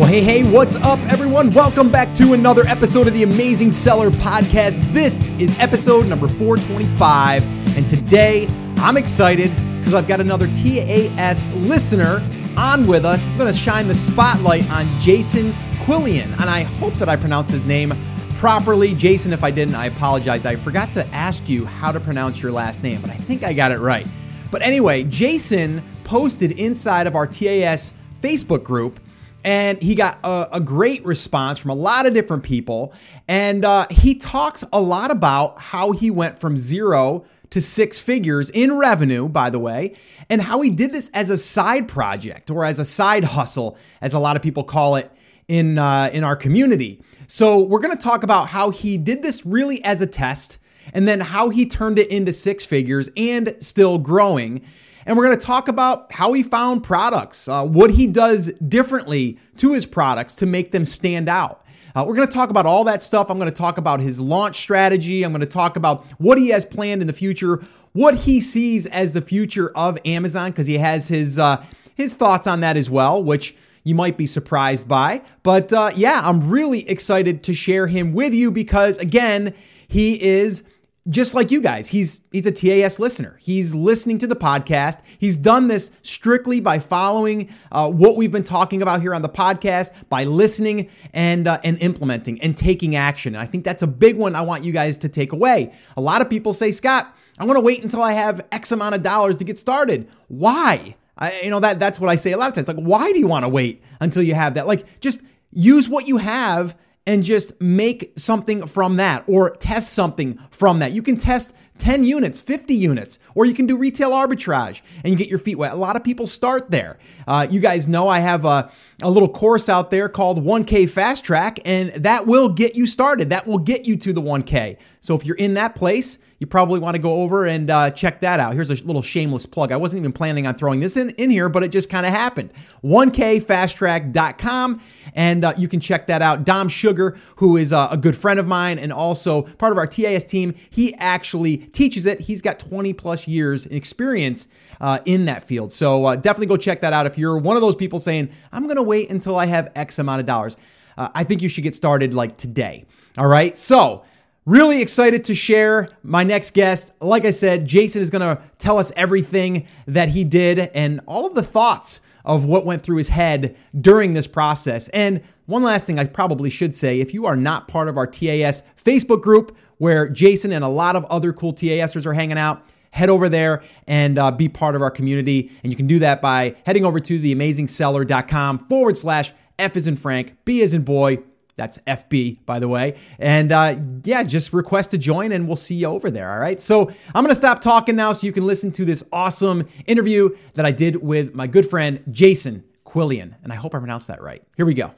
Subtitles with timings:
[0.00, 1.52] Well, hey, hey, what's up, everyone?
[1.52, 4.94] Welcome back to another episode of the Amazing Seller Podcast.
[4.94, 8.46] This is episode number 425, and today
[8.78, 12.26] I'm excited because I've got another TAS listener
[12.56, 13.22] on with us.
[13.26, 15.52] I'm going to shine the spotlight on Jason
[15.84, 17.92] Quillian, and I hope that I pronounced his name
[18.38, 18.94] properly.
[18.94, 20.46] Jason, if I didn't, I apologize.
[20.46, 23.52] I forgot to ask you how to pronounce your last name, but I think I
[23.52, 24.06] got it right.
[24.50, 27.92] But anyway, Jason posted inside of our TAS
[28.22, 28.98] Facebook group
[29.44, 32.92] and he got a, a, great response from a lot of different people.
[33.26, 38.50] And uh, he talks a lot about how he went from zero to six figures
[38.50, 39.94] in revenue, by the way,
[40.28, 44.12] and how he did this as a side project or as a side hustle, as
[44.12, 45.10] a lot of people call it
[45.48, 47.02] in uh, in our community.
[47.26, 50.58] So we're going to talk about how he did this really as a test,
[50.92, 54.62] and then how he turned it into six figures and still growing.
[55.10, 59.40] And we're going to talk about how he found products, uh, what he does differently
[59.56, 61.66] to his products to make them stand out.
[61.96, 63.28] Uh, we're going to talk about all that stuff.
[63.28, 65.24] I'm going to talk about his launch strategy.
[65.24, 67.60] I'm going to talk about what he has planned in the future,
[67.92, 72.46] what he sees as the future of Amazon, because he has his uh, his thoughts
[72.46, 75.22] on that as well, which you might be surprised by.
[75.42, 79.54] But uh, yeah, I'm really excited to share him with you because again,
[79.88, 80.62] he is
[81.08, 83.38] just like you guys, he's he's a TAS listener.
[83.40, 85.00] He's listening to the podcast.
[85.18, 89.28] He's done this strictly by following uh, what we've been talking about here on the
[89.28, 93.34] podcast, by listening and uh, and implementing and taking action.
[93.34, 94.36] And I think that's a big one.
[94.36, 95.72] I want you guys to take away.
[95.96, 98.94] A lot of people say, Scott, I want to wait until I have X amount
[98.94, 100.06] of dollars to get started.
[100.28, 100.96] Why?
[101.16, 102.68] I, you know that that's what I say a lot of times.
[102.68, 104.66] Like, why do you want to wait until you have that?
[104.66, 106.76] Like, just use what you have
[107.10, 110.92] and just make something from that or test something from that.
[110.92, 115.16] You can test 10 units, 50 units, or you can do retail arbitrage and you
[115.16, 115.72] get your feet wet.
[115.72, 116.98] A lot of people start there.
[117.26, 118.70] Uh, you guys know I have a,
[119.02, 123.30] a little course out there called 1K Fast Track, and that will get you started.
[123.30, 124.76] That will get you to the 1K.
[125.00, 128.20] So if you're in that place, you probably want to go over and uh, check
[128.20, 128.54] that out.
[128.54, 129.70] Here's a little shameless plug.
[129.72, 132.12] I wasn't even planning on throwing this in, in here, but it just kind of
[132.12, 132.50] happened.
[132.82, 134.80] 1kfasttrack.com,
[135.14, 136.44] and uh, you can check that out.
[136.44, 139.86] Dom Sugar, who is uh, a good friend of mine and also part of our
[139.86, 142.22] TAS team, he actually teaches it.
[142.22, 144.48] He's got 20 plus years in experience
[144.80, 145.72] uh, in that field.
[145.72, 148.64] So uh, definitely go check that out if you're one of those people saying, I'm
[148.64, 150.56] going to wait until I have X amount of dollars.
[150.96, 152.86] Uh, I think you should get started like today.
[153.18, 153.58] All right.
[153.58, 154.04] So,
[154.50, 156.90] Really excited to share my next guest.
[157.00, 161.24] Like I said, Jason is going to tell us everything that he did and all
[161.24, 164.88] of the thoughts of what went through his head during this process.
[164.88, 168.08] And one last thing I probably should say if you are not part of our
[168.08, 172.64] TAS Facebook group where Jason and a lot of other cool TASers are hanging out,
[172.90, 175.52] head over there and uh, be part of our community.
[175.62, 179.94] And you can do that by heading over to theamazingseller.com forward slash F is in
[179.94, 181.18] Frank, B is in boy,
[181.60, 182.96] that's FB, by the way.
[183.18, 186.32] And uh, yeah, just request to join and we'll see you over there.
[186.32, 186.58] All right.
[186.58, 190.34] So I'm going to stop talking now so you can listen to this awesome interview
[190.54, 193.34] that I did with my good friend, Jason Quillian.
[193.42, 194.42] And I hope I pronounced that right.
[194.56, 194.94] Here we go.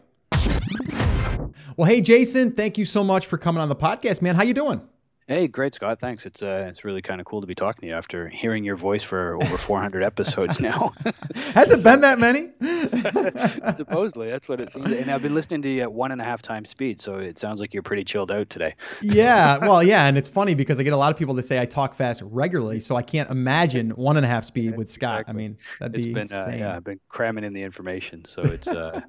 [1.76, 4.36] Well, hey, Jason, thank you so much for coming on the podcast, man.
[4.36, 4.82] How you doing?
[5.28, 6.00] Hey, great, Scott.
[6.00, 6.26] Thanks.
[6.26, 8.74] It's uh, it's really kind of cool to be talking to you after hearing your
[8.74, 10.92] voice for over 400 episodes now.
[11.54, 12.48] Has it so, been that many?
[13.72, 14.90] supposedly, that's what it seems.
[14.90, 17.38] And I've been listening to you at one and a half times speed, so it
[17.38, 18.74] sounds like you're pretty chilled out today.
[19.00, 21.60] yeah, well, yeah, and it's funny because I get a lot of people to say
[21.60, 25.20] I talk fast regularly, so I can't imagine one and a half speed with Scott.
[25.20, 25.32] Exactly.
[25.32, 26.54] I mean, that'd it's be been, insane.
[26.54, 29.00] Uh, yeah, I've been cramming in the information, so it's uh,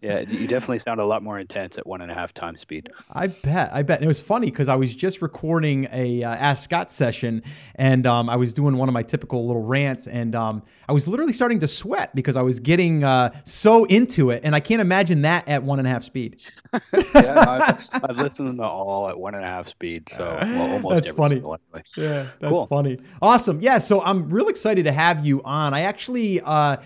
[0.00, 2.90] yeah, you definitely sound a lot more intense at one and a half times speed.
[3.12, 3.70] I bet.
[3.72, 3.98] I bet.
[3.98, 7.42] And it was funny because I was just recording a uh, Ask Scott session,
[7.74, 11.08] and um, I was doing one of my typical little rants, and um, I was
[11.08, 14.80] literally starting to sweat because I was getting uh, so into it, and I can't
[14.80, 16.40] imagine that at one and a half speed.
[16.92, 21.10] yeah, I've, I've, listened to all at one and a half speed, so well, that's
[21.10, 21.36] funny.
[21.36, 21.58] Anyway.
[21.96, 22.66] Yeah, that's cool.
[22.66, 22.98] funny.
[23.22, 23.60] Awesome.
[23.60, 25.74] Yeah, so I'm real excited to have you on.
[25.74, 26.40] I actually.
[26.40, 26.76] Uh,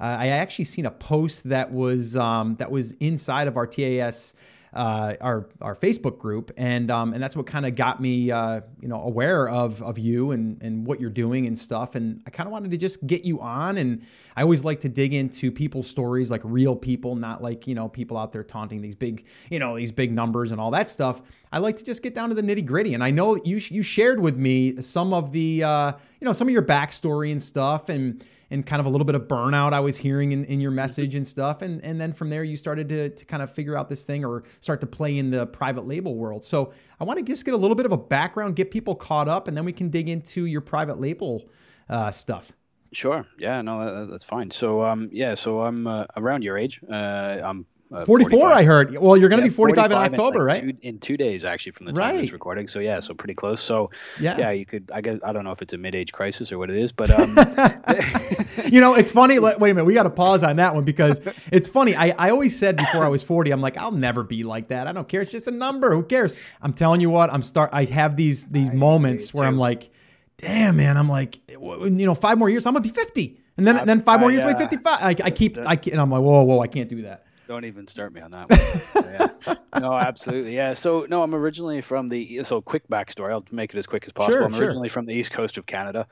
[0.00, 4.34] uh, I actually seen a post that was um, that was inside of our TAS
[4.72, 8.60] uh, our our Facebook group, and um, and that's what kind of got me uh,
[8.80, 11.94] you know aware of of you and and what you're doing and stuff.
[11.94, 14.02] And I kind of wanted to just get you on, and
[14.36, 17.88] I always like to dig into people's stories, like real people, not like you know
[17.88, 21.20] people out there taunting these big you know these big numbers and all that stuff.
[21.52, 23.82] I like to just get down to the nitty gritty, and I know you you
[23.82, 27.88] shared with me some of the uh, you know some of your backstory and stuff,
[27.88, 30.70] and and kind of a little bit of burnout I was hearing in, in your
[30.70, 31.62] message and stuff.
[31.62, 34.24] And, and then from there, you started to, to kind of figure out this thing
[34.24, 36.44] or start to play in the private label world.
[36.44, 39.28] So I want to just get a little bit of a background, get people caught
[39.28, 41.48] up, and then we can dig into your private label
[41.88, 42.52] uh, stuff.
[42.92, 43.24] Sure.
[43.38, 43.62] Yeah.
[43.62, 44.50] No, that's fine.
[44.50, 45.34] So, um, yeah.
[45.34, 46.80] So I'm uh, around your age.
[46.90, 48.96] Uh, I'm Uh, 44, I heard.
[48.96, 50.80] Well, you're going to Yeah, be 45, in 45 October, like right?
[50.80, 52.68] Two, in two days, actually, from the time of this recording.
[52.68, 53.60] So yeah, so pretty close.
[53.60, 53.90] So
[54.20, 54.38] Yeah.
[54.38, 54.90] yeah, you could.
[54.94, 57.10] I guess I don't know if it's a mid-age crisis or what it is, but
[57.10, 57.36] um,
[58.70, 59.40] you know, it's funny.
[59.40, 59.86] Let, wait a minute.
[59.86, 61.20] We got to pause on that one because
[61.50, 61.96] it's funny.
[61.96, 64.86] I, I always said before I was 40, I'm like, I'll never be like that.
[64.86, 65.22] I don't care.
[65.22, 65.92] It's just a number.
[65.92, 66.32] Who cares?
[66.62, 67.70] I'm telling you what, I'm start.
[67.72, 69.90] I have these these moments where I'm like,
[70.36, 70.96] damn, man.
[70.96, 73.36] I'm like, you know, five more years, I'm gonna be 50.
[73.56, 75.02] And then, then five more I, years, I'm uh, 55.
[75.02, 77.24] I, I keep, I keep, and I'm like, whoa, whoa, I can't do that.
[77.50, 79.12] Don't even start me on that one.
[79.12, 79.54] yeah.
[79.80, 80.54] No, absolutely.
[80.54, 80.74] Yeah.
[80.74, 83.32] So no, I'm originally from the so quick backstory.
[83.32, 84.36] I'll make it as quick as possible.
[84.38, 84.66] Sure, I'm sure.
[84.66, 86.06] originally from the east coast of Canada.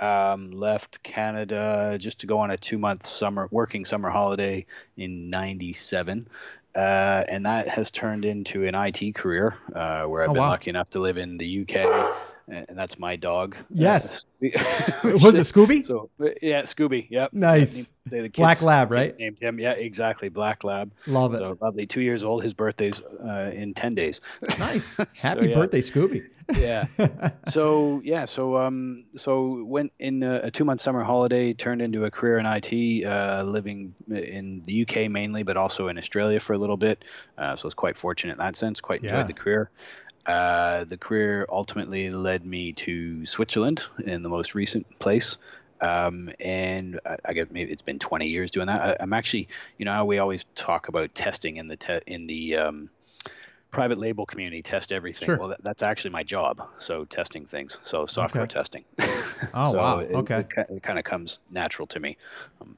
[0.00, 4.64] Um, left Canada just to go on a two month summer working summer holiday
[4.96, 6.26] in '97.
[6.74, 10.48] Uh, and that has turned into an IT career uh, where I've Oh, been wow.
[10.50, 12.14] lucky enough to live in the UK,
[12.48, 13.56] and that's my dog.
[13.70, 14.22] Yes.
[14.40, 14.46] Uh,
[15.20, 15.84] Was it Scooby?
[15.84, 16.10] So
[16.40, 17.08] yeah, Scooby.
[17.10, 17.32] Yep.
[17.32, 17.90] Nice.
[18.06, 19.18] They- the Black Lab, right?
[19.18, 19.58] Named him.
[19.58, 20.28] Yeah, exactly.
[20.28, 20.92] Black Lab.
[21.08, 21.38] Love it.
[21.38, 21.86] So lovely.
[21.86, 22.44] Two years old.
[22.44, 24.20] His birthday's uh, in ten days.
[24.60, 24.84] nice.
[24.96, 25.54] So, Happy yeah.
[25.56, 26.24] birthday, Scooby.
[26.56, 26.86] Yeah.
[27.48, 28.24] so yeah.
[28.26, 29.04] So um.
[29.16, 33.04] So went in a, a two month summer holiday turned into a career in IT,
[33.04, 37.04] uh, living in the UK mainly, but also in Australia for a little bit.
[37.36, 38.80] Uh, so I was quite fortunate in that sense.
[38.80, 39.24] Quite enjoyed Yeah.
[39.24, 39.70] the career.
[40.28, 45.38] Uh, the career ultimately led me to Switzerland in the most recent place.
[45.80, 48.80] Um, and I, I guess maybe it's been 20 years doing that.
[48.82, 49.48] I, I'm actually,
[49.78, 52.90] you know, we always talk about testing in the te- in the um,
[53.70, 55.26] private label community, test everything.
[55.26, 55.38] Sure.
[55.38, 56.60] Well, that, that's actually my job.
[56.78, 57.78] So testing things.
[57.82, 58.52] So software Okay.
[58.52, 58.84] testing.
[59.54, 59.98] Oh, so wow.
[60.00, 60.40] It, Okay.
[60.40, 62.18] It, it kind of comes natural to me.
[62.60, 62.76] Um,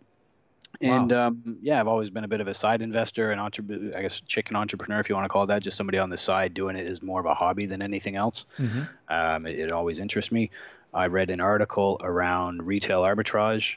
[0.82, 0.97] Wow.
[0.97, 4.03] and um, yeah, I've always been a bit of a side investor, and entrepreneur, I
[4.03, 6.55] guess chicken entrepreneur, if you want to call it that, just somebody on the side
[6.55, 8.47] doing it is more of a hobby than anything else.
[8.59, 8.88] Mhm.
[9.09, 10.50] Um, it, it always interests me.
[10.94, 13.77] I read an article around retail arbitrage,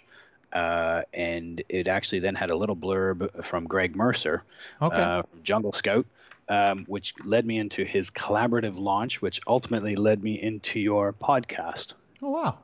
[0.54, 4.44] uh, and it actually then had a little blurb from Greg Mercer
[4.82, 4.96] Okay.
[5.02, 6.06] uh, from Jungle Scout,
[6.48, 11.94] um, which led me into his collaborative launch, which ultimately led me into your podcast.
[12.22, 12.60] oh, wow.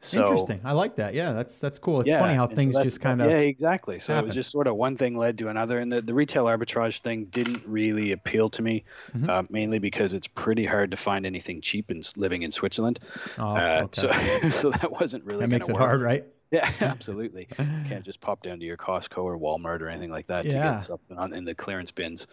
[0.00, 0.60] So, Interesting.
[0.64, 1.14] I like that.
[1.14, 2.00] Yeah, that's that's cool.
[2.00, 3.30] It's yeah, funny how so things just kind of.
[3.30, 6.00] yeah exactly so it was just sort of one thing led to another and the,
[6.00, 8.84] the retail arbitrage thing didn't really appeal to me
[9.14, 9.28] Mhm.
[9.28, 13.00] uh, mainly because it's pretty hard to find anything cheap in living in switzerland
[13.36, 13.88] Oh, uh, okay.
[13.92, 14.08] so
[14.48, 15.76] so that wasn't really that makes it work.
[15.76, 16.24] hard, right?
[16.52, 20.28] yeah absolutely you can't just pop down to your costco or walmart or anything like
[20.28, 20.60] that to Yeah.
[20.60, 22.26] get something on in the clearance bins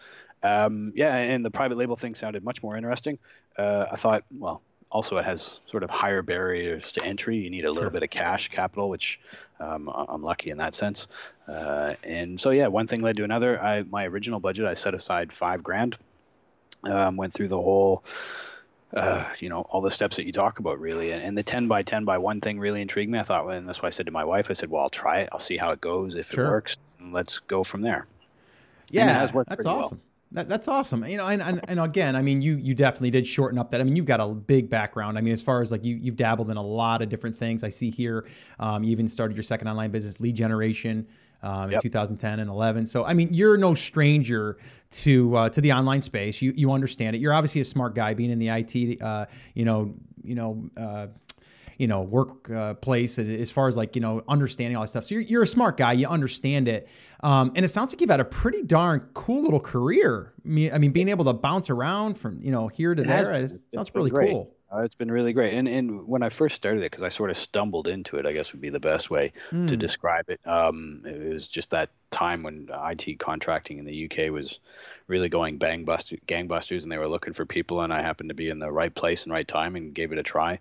[0.44, 3.18] um, yeah and the private label thing sounded much more interesting
[3.58, 7.36] uh, i thought well also it has sort of higher barriers to entry.
[7.38, 7.90] You need a little Sure.
[7.90, 9.20] bit of cash capital which
[9.58, 11.08] um, i'm lucky in that sense.
[11.48, 13.60] Uh, and so yeah one thing led to another.
[13.62, 15.96] I my original budget i set aside five grand.
[16.84, 18.04] Um, went through the whole
[18.94, 21.10] uh, you know all the steps that you talk about really.
[21.10, 23.18] And, and the 10 by 10 by 1 thing really intrigued me.
[23.18, 25.20] I thought and that's why i said to my wife i said well i'll try
[25.20, 25.28] it.
[25.32, 26.14] I'll see how it goes.
[26.14, 26.44] If Sure.
[26.46, 26.76] it works
[27.10, 28.06] let's go from there.
[28.90, 30.15] Yeah, that's awesome well.
[30.32, 31.06] That, that's awesome.
[31.06, 33.80] You know, and, and, and again, I mean, you you definitely did shorten up that.
[33.80, 35.16] I mean, you've got a big background.
[35.16, 37.62] I mean, as far as like you you've dabbled in a lot of different things.
[37.62, 38.26] I see here,
[38.58, 41.06] um, you even started your second online business, lead generation,
[41.42, 42.86] um, in 2010 and 11.
[42.86, 44.58] So I mean, you're no stranger
[44.90, 46.42] to uh, to the online space.
[46.42, 47.20] You you understand it.
[47.20, 50.68] You're obviously a smart guy, being in the IT, uh, you know, you know.
[50.76, 51.06] Uh,
[51.78, 55.04] you know, workplace as far as like, you know, understanding all that stuff.
[55.06, 55.92] So you're, you're a smart guy.
[55.92, 56.88] You understand it.
[57.20, 60.32] Um, and it sounds like you've had a pretty darn cool little career.
[60.44, 63.06] I mean, I mean being able to bounce around from, you know, here to It
[63.06, 64.30] there sounds really great.
[64.30, 64.52] cool.
[64.74, 65.54] Uh, it's been really great.
[65.54, 68.32] And and when I first started it, because I sort of stumbled into it, I
[68.32, 69.78] guess would be the best way to Mm.
[69.78, 70.44] describe it.
[70.44, 74.58] Um, it was just that time when IT contracting in the UK was
[75.06, 78.34] really going bang buster, gangbusters, and they were looking for people, and I happened to
[78.34, 80.58] be in the right place and right time and gave it a try.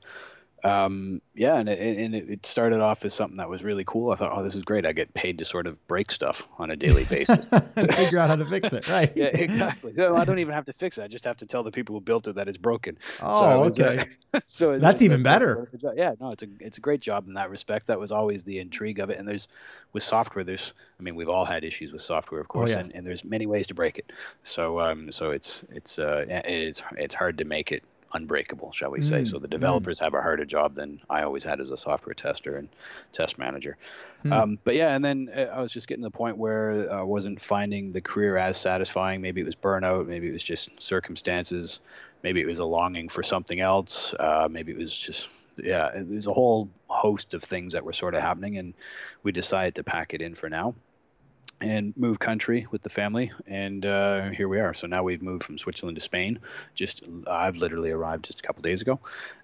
[0.65, 4.11] Um, yeah, and it, and it started off as something that was really cool.
[4.11, 4.85] I thought, oh, this is great.
[4.85, 7.37] I get paid to sort of break stuff on a daily basis.
[7.75, 8.87] figure out how to fix it.
[8.95, 9.11] Right.
[9.15, 9.93] yeah, exactly.
[9.93, 11.03] No, I don't even have to fix it.
[11.03, 12.97] I just have to tell the people who built it that it's broken.
[13.21, 14.05] Oh, uh, okay.
[14.43, 15.69] so That's even better.
[15.95, 17.87] Yeah, no, it's a it's a great job in that respect.
[17.87, 19.17] That was always the intrigue of it.
[19.19, 19.47] And there's
[19.93, 22.79] with software, there's I mean, we've all had issues with software, of course, Oh, yeah.
[22.79, 24.11] and, and there's many ways to break it.
[24.43, 29.01] So um, so it's it's uh it's it's hard to make it unbreakable, shall we
[29.01, 29.21] say?
[29.21, 29.51] Mm, so the mm.
[29.51, 32.69] developers have a harder job than I always had as a software tester and
[33.11, 33.77] test manager.
[34.23, 34.33] Hmm.
[34.33, 37.03] Um, but yeah, and then uh, I was just getting to the point where I
[37.03, 39.21] wasn't finding the career as satisfying.
[39.21, 40.07] Maybe it was burnout.
[40.07, 41.81] Maybe it was just circumstances.
[42.23, 44.13] Maybe it was a longing for something else.
[44.13, 45.91] Uh, maybe it was just yeah.
[45.93, 48.73] There's a whole host of things that were sort of happening, and
[49.23, 50.75] we decided to pack it in for now
[51.61, 54.73] and move country with the family and uh, here we are.
[54.73, 56.39] So now we've moved from switzerland to spain.
[56.73, 58.99] Just i've literally arrived just a couple days ago.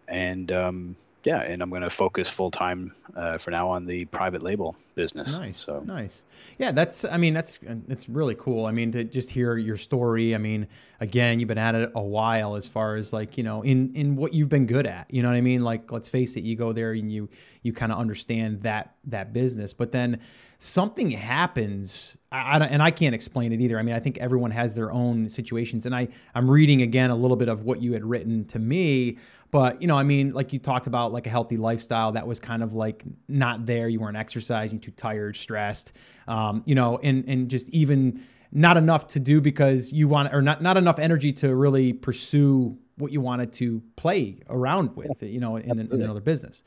[0.08, 4.06] And um, yeah, and I'm going to focus full time uh, for now on the
[4.06, 5.38] private label business.
[5.38, 6.24] Nice, so nice.
[6.58, 7.06] Yeah, that's.
[7.06, 8.66] I mean, that's it's really cool.
[8.66, 10.34] I mean, to just hear your story.
[10.34, 10.68] I mean,
[11.00, 14.16] again, you've been at it a while, as far as like you know, in in
[14.16, 15.12] what you've been good at.
[15.14, 15.64] You know what I mean?
[15.64, 17.30] Like, let's face it, you go there and you
[17.62, 20.20] you kind of understand that that business, but then
[20.58, 23.78] something happens I, I, and I can't explain it either.
[23.78, 27.16] I mean, I think everyone has their own situations, and I I'm reading again a
[27.16, 29.18] little bit of what you had written to me,
[29.52, 32.40] but you know, I mean, like you talked about like a healthy lifestyle that was
[32.40, 33.90] kind of like not there.
[33.90, 35.92] You weren't exercising, too tired, stressed,
[36.28, 40.42] um, you know, and and just even not enough to do because you want or
[40.42, 45.40] not not enough energy to really pursue what you wanted to play around with, you
[45.40, 46.62] know, in, in another business.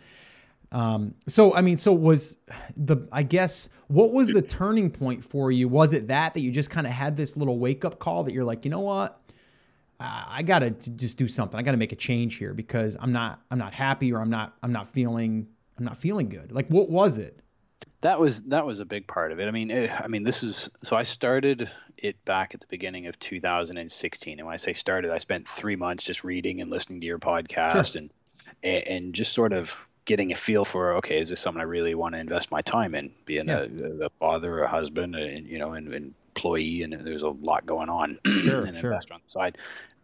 [0.73, 2.37] Um, so I mean, so was
[2.77, 5.69] the I guess what was the turning point for you?
[5.69, 8.35] Was it that that you just kind of had this little wake up call that
[8.35, 9.21] you're like, you know what,
[10.01, 11.59] I gotta just do something.
[11.59, 14.55] I gotta make a change here because I'm not I'm not happy or I'm not
[14.63, 15.47] I'm not feeling
[15.79, 16.53] I'm not feeling good.
[16.53, 17.41] Like what was it?
[18.01, 19.49] That was that was a big part of it.
[19.49, 22.67] I mean, it, eh, I mean, this is so I started it back at the
[22.69, 26.71] beginning of 2016, and when I say started, I spent three months just reading and
[26.71, 28.03] listening to your podcast sure.
[28.03, 28.11] and
[28.63, 32.15] and just sort of getting a feel for okay is this something i really want
[32.15, 33.61] to invest my time in being yeah.
[33.61, 37.89] a, a, father a husband and you know an employee and there's a lot going
[37.89, 38.91] on sure, and sure.
[38.91, 39.59] investor on the side.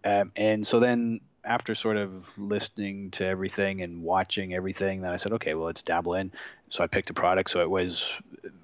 [0.04, 5.16] Um, and so then after sort of listening to everything and watching everything then i
[5.16, 6.32] said okay well let's dabble in.
[6.68, 7.50] So i picked a product.
[7.50, 8.18] So it was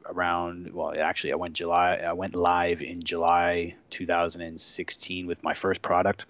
[0.07, 5.83] around well actually i went july i went live in july 2016 with my first
[5.83, 6.27] product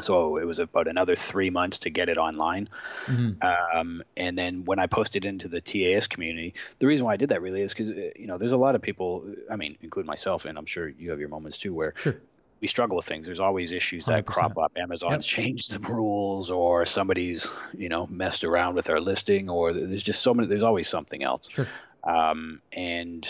[0.00, 2.68] so it was about another three months to get it online.
[3.06, 3.78] Mm-hmm.
[3.78, 7.30] Um, and then when I posted into the TAS community, the reason why I did
[7.30, 9.24] that really is because uh, you know there's a lot of people.
[9.50, 12.16] I mean, include myself, and I'm sure you have your moments too, where sure.
[12.60, 13.26] we struggle with things.
[13.26, 14.26] There's always issues that 100%.
[14.26, 14.72] crop up.
[14.76, 15.44] Amazon's yep.
[15.44, 20.22] changed the rules, or somebody's you know messed around with our listing, or there's just
[20.22, 20.48] so many.
[20.48, 21.48] There's always something else.
[21.50, 21.66] Sure.
[22.02, 23.26] Um, and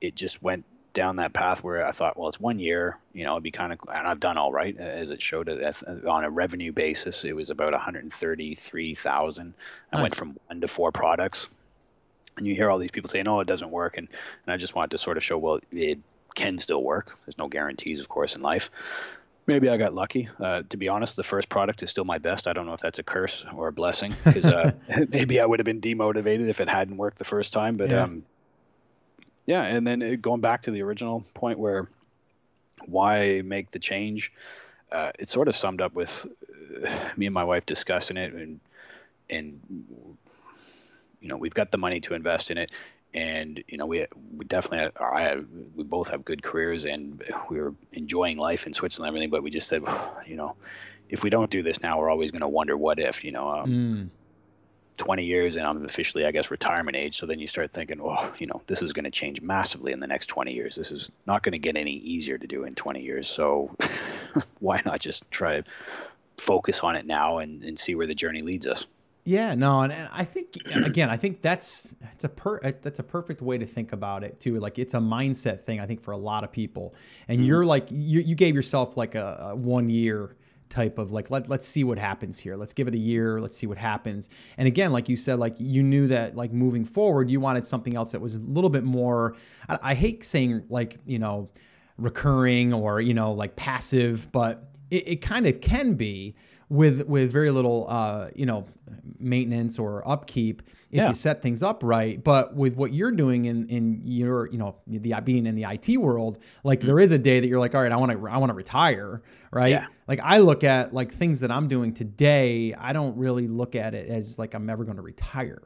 [0.00, 0.64] it just went
[0.96, 3.70] down that path where I thought, well, it's one year, you know, it'd be kind
[3.70, 7.22] of, and I've done all right as it showed on a revenue basis.
[7.22, 9.54] It was about 133,000.
[9.92, 11.50] I went from one to four products,
[12.38, 14.08] and you hear all these people saying, "Oh, it doesn't work," and
[14.46, 15.98] and I just wanted to sort of show, well, it
[16.34, 17.18] can still work.
[17.26, 18.70] There's no guarantees, of course, in life.
[19.46, 20.28] Maybe I got lucky.
[20.40, 22.46] Uh, to be honest, the first product is still my best.
[22.46, 24.72] I don't know if that's a curse or a blessing because uh,
[25.08, 27.76] maybe I would have been demotivated if it hadn't worked the first time.
[27.76, 28.02] But yeah.
[28.02, 28.24] um,
[29.46, 31.88] yeah, and then it, going back to the original point where
[32.86, 34.32] why make the change,
[34.92, 36.26] uh, sort of summed up with
[36.84, 38.60] uh, me and my wife discussing it, and
[39.30, 39.60] and
[41.20, 42.72] you know we've got the money to invest in it,
[43.14, 45.36] and you know we we definitely I
[45.76, 49.42] we both have good careers and we are enjoying life in Switzerland and everything, but
[49.42, 49.82] we just said,
[50.26, 50.56] you know,
[51.08, 53.48] if we don't do this now, we're always going to wonder what if, you know.
[53.48, 54.15] Um, mm
[54.96, 57.16] 20 years and I'm officially, I guess, retirement age.
[57.16, 60.00] So then you start thinking, well, you know, this is going to change massively in
[60.00, 60.76] the next 20 years.
[60.76, 63.28] This is not going to get any easier to do in 20 years.
[63.28, 63.74] So
[64.60, 65.64] why not just try to
[66.38, 68.86] focus on it now and, and see where the journey leads us?
[69.26, 73.02] Yeah, no, and, and I think again, I think that's it's a per that's a
[73.02, 74.60] perfect way to think about it too.
[74.60, 76.94] Like it's a mindset thing, I think, for a lot of people.
[77.26, 77.46] And mm-hmm.
[77.46, 80.36] you're like you, you gave yourself like a, a one year
[80.68, 82.56] type of like let, let's see what happens here.
[82.56, 83.40] Let's give it a year.
[83.40, 84.28] Let's see what happens.
[84.58, 87.96] And again like you said like you knew that like moving forward you wanted something
[87.96, 89.36] else that was a little bit more
[89.68, 91.50] I, I hate saying like you know
[91.98, 96.34] recurring or you know like passive but it, it kind of can be
[96.68, 98.66] with with very little uh, you know
[99.18, 101.08] maintenance or upkeep if yeah.
[101.08, 102.22] you set things up right.
[102.22, 105.96] But with what you're doing in in your you know the being in the IT
[105.98, 106.88] world, like mm-hmm.
[106.88, 108.54] there is a day that you're like, all right, I want to I want to
[108.54, 109.70] retire, right?
[109.70, 109.86] Yeah.
[110.06, 113.94] Like I look at like things that I'm doing today, I don't really look at
[113.94, 115.62] it as like I'm ever going to retire.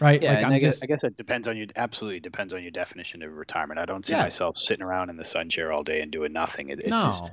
[0.00, 0.20] Right.
[0.20, 1.68] Yeah, like I'm I guess, just, I guess it depends on you.
[1.76, 3.78] Absolutely depends on your definition of retirement.
[3.78, 4.22] I don't see yeah.
[4.22, 6.70] myself sitting around in the sun chair all day and doing nothing.
[6.70, 6.96] It, it's no.
[6.96, 7.24] just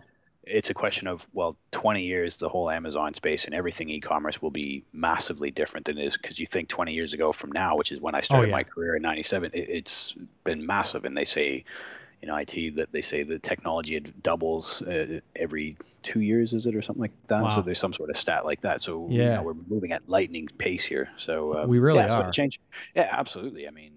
[0.43, 4.49] it's a question of well 20 years the whole amazon space and everything e-commerce will
[4.49, 7.91] be massively different than it is because you think 20 years ago from now which
[7.91, 8.55] is when i started oh, yeah.
[8.55, 11.05] my career in 97 it, it's been massive.
[11.05, 11.65] And they say
[12.23, 16.81] know it that they say the technology doubles uh, every two years is it or
[16.81, 17.43] something like that?
[17.43, 17.49] Wow.
[17.49, 18.81] so there's some sort of stat like that.
[18.81, 19.23] So yeah.
[19.23, 21.09] you know, we're moving at lightning pace here.
[21.17, 22.31] So um, we really yeah, are.
[22.31, 22.59] change
[22.95, 23.67] yeah absolutely.
[23.67, 23.93] I mean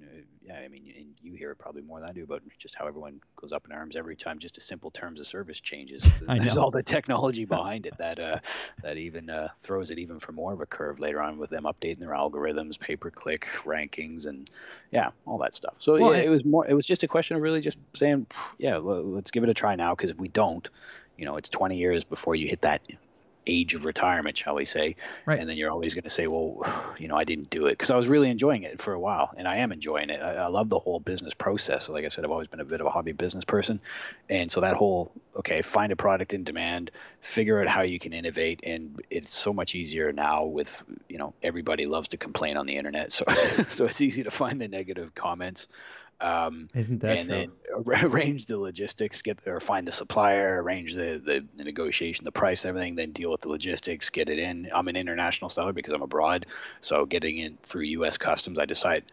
[0.47, 0.93] yeah, I mean,
[1.25, 3.73] you hear it probably more than I do, but just how everyone goes up in
[3.73, 6.09] arms every time just a simple terms of service changes.
[6.29, 8.39] I know all the technology behind it that uh,
[8.83, 11.65] that even uh, throws it even for more of a curve later on with them
[11.65, 14.51] updating their algorithms, pay per click rankings, and
[14.91, 15.75] yeah, all that stuff.
[15.79, 16.67] So well, yeah, it, it was more.
[16.67, 18.27] It was just a question of really just saying,
[18.59, 20.69] yeah, let's give it a try now because if we don't,
[21.17, 22.83] you know, it's 20 years before you hit that
[23.47, 24.97] age of retirement, shall we say?
[25.27, 25.39] Right.
[25.39, 27.91] And then you're always going to say, well, you know, I didn't do it because
[27.91, 30.21] I was really enjoying it for a while, and I am enjoying it.
[30.21, 31.89] I, I love the whole business process.
[31.89, 33.81] Like I said, I've always been a bit of a hobby business person,
[34.29, 38.13] and so that whole okay, find a product in demand, figure out how you can
[38.13, 42.67] innovate, and it's so much easier now with you know everybody loves to complain on
[42.67, 43.25] the internet, so
[43.69, 45.69] so it's easy to find the negative comments.
[46.21, 47.53] Um, Isn't that and true?
[47.77, 52.33] then arrange the logistics, get or find the supplier, arrange the, the, the negotiation, the
[52.33, 54.69] price, everything, then deal with the logistics, get it in.
[54.75, 56.47] I'm an international seller because I'm abroad,
[56.81, 58.17] so getting it through U.S.
[58.17, 59.05] customs, I decide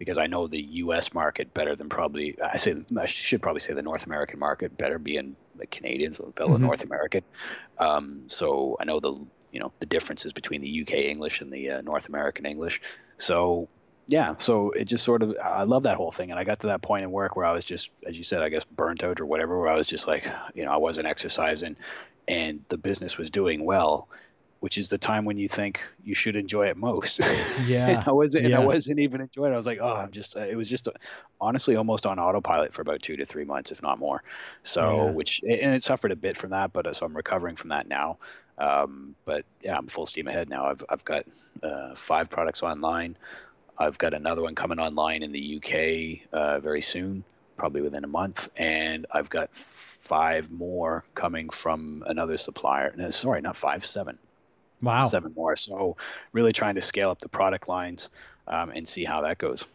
[0.00, 1.12] because I know the U.S.
[1.12, 4.98] market better than probably I say I should probably say the North American market better
[4.98, 6.62] being the Canadians, fellow mm-hmm.
[6.62, 7.22] North American.
[7.78, 9.12] Um, so I know the
[9.52, 12.80] you know the differences between the UK English and the uh, North American English.
[13.18, 13.68] So
[14.10, 16.66] yeah, so it just sort of I love that whole thing, and I got to
[16.68, 19.20] that point in work where I was just, as you said, I guess burnt out
[19.20, 21.76] or whatever, where I was just like, you know, I wasn't exercising,
[22.26, 24.08] and the business was doing well,
[24.58, 27.20] which is the time when you think you should enjoy it most.
[27.66, 28.56] Yeah, I wasn't, yeah.
[28.56, 29.54] and I wasn't even enjoying it.
[29.54, 30.88] I was like, oh, I'm just, it was just
[31.40, 34.24] honestly almost on autopilot for about two to three months, if not more.
[34.64, 35.10] So, yeah.
[35.12, 37.86] which and it suffered a bit from that, but uh, so I'm recovering from that
[37.86, 38.18] now.
[38.58, 40.66] Um, but yeah, I'm full steam ahead now.
[40.66, 41.24] I've I've got
[41.62, 43.16] uh, five products online.
[43.80, 47.24] I've got another one coming online in the UK uh, very soon,
[47.56, 52.92] probably within a month, and I've got five more coming from another supplier.
[52.94, 54.18] No, sorry, not five, seven.
[54.82, 55.56] Wow, seven more.
[55.56, 55.96] So
[56.32, 58.10] really trying to scale up the product lines
[58.46, 59.66] um, and see how that goes.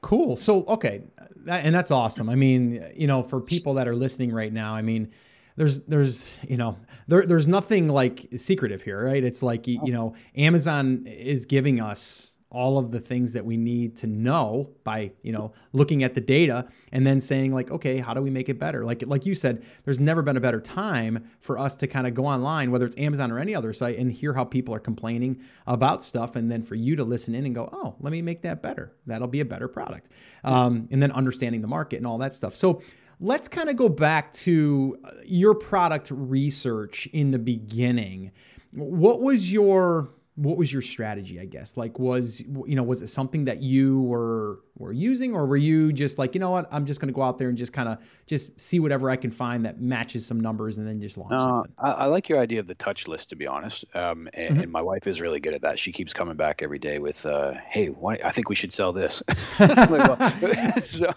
[0.00, 0.36] Cool.
[0.36, 1.02] So okay,
[1.44, 2.30] that, and that's awesome.
[2.30, 5.12] I mean, you know, for people that are listening right now, I mean
[5.56, 9.92] there's there's you know there there's nothing like secretive here right it's like you, you
[9.92, 15.10] know amazon is giving us all of the things that we need to know by
[15.22, 18.48] you know looking at the data and then saying like okay how do we make
[18.48, 18.84] it better?
[18.84, 22.14] Like like you said there's never been a better time for us to kind of
[22.14, 25.40] go online whether it's amazon or any other site and hear how people are complaining
[25.66, 28.42] about stuff and then for you to listen in and go oh let me make
[28.42, 28.92] that better.
[29.06, 30.10] That'll be a better product.
[30.44, 32.54] Um, and then understanding the market and all that stuff.
[32.56, 32.82] So
[33.20, 38.32] let's kind of go back to uh, your product research in the beginning.
[38.72, 41.76] What was your what was your strategy i guess?
[41.76, 45.92] Like was you know was it something that you were were using or were you
[45.92, 47.88] just like you know what i'm just going to go out there and just kind
[47.88, 51.32] of just see whatever i can find that matches some numbers and then just launch
[51.32, 54.54] uh, I, I, like your idea of the touch list to be honest um, and,
[54.54, 54.62] mm-hmm.
[54.62, 57.24] and, my wife is really good at that she keeps coming back every day with
[57.24, 59.22] uh, hey why, i think we should sell this
[60.86, 61.10] so,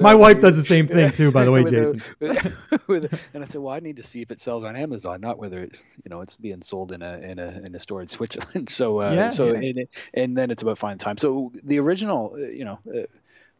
[0.00, 2.02] my wife does the same thing too by the way jason
[3.34, 5.62] and i said well i need to see if it sells on amazon not whether
[5.62, 8.68] it, you know it's being sold in a in a in a store in switzerland
[8.68, 9.58] so uh, yeah, so yeah.
[9.58, 11.16] And, and, then it's about finding time.
[11.16, 12.78] So the original, uh, you know.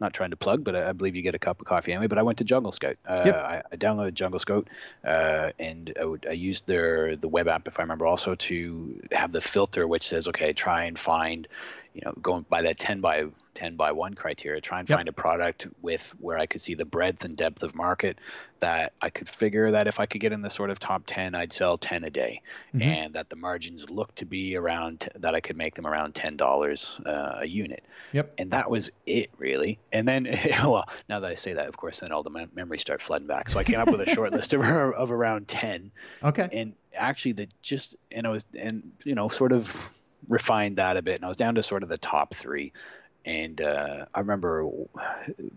[0.00, 2.08] Not trying to plug, but I, I, believe you get a cup of coffee anyway.
[2.08, 2.96] But I went to Jungle Scout.
[3.08, 3.34] Uh, yep.
[3.36, 4.68] I, I, downloaded Jungle Scout,
[5.06, 9.00] uh, and I, would, I, used their the web app, if I remember, also to
[9.12, 11.46] have the filter which says, okay, try and find,
[11.94, 14.98] you know, going by that ten by 10 by 1 criteria try and yep.
[14.98, 18.18] find a product with where i could see the breadth and depth of market
[18.60, 21.34] that i could figure that if i could get in the sort of top 10
[21.34, 22.42] i'd sell 10 a day.
[22.74, 22.82] Mm-hmm.
[22.82, 27.06] and that the margins look to be around that i could make them around $10
[27.06, 27.84] uh, a unit.
[28.12, 28.34] Yep.
[28.38, 29.78] And that was it really.
[29.92, 30.24] And then
[30.62, 33.26] well now that i say that of course then all the mem- memories start flooding
[33.26, 33.48] back.
[33.48, 36.48] So i came up with a short list of, of around 10 okay.
[36.52, 39.90] And actually the just and i was and you know sort of
[40.28, 42.72] refined that a bit and i was down to sort of the top three
[43.24, 44.64] and uh, I remember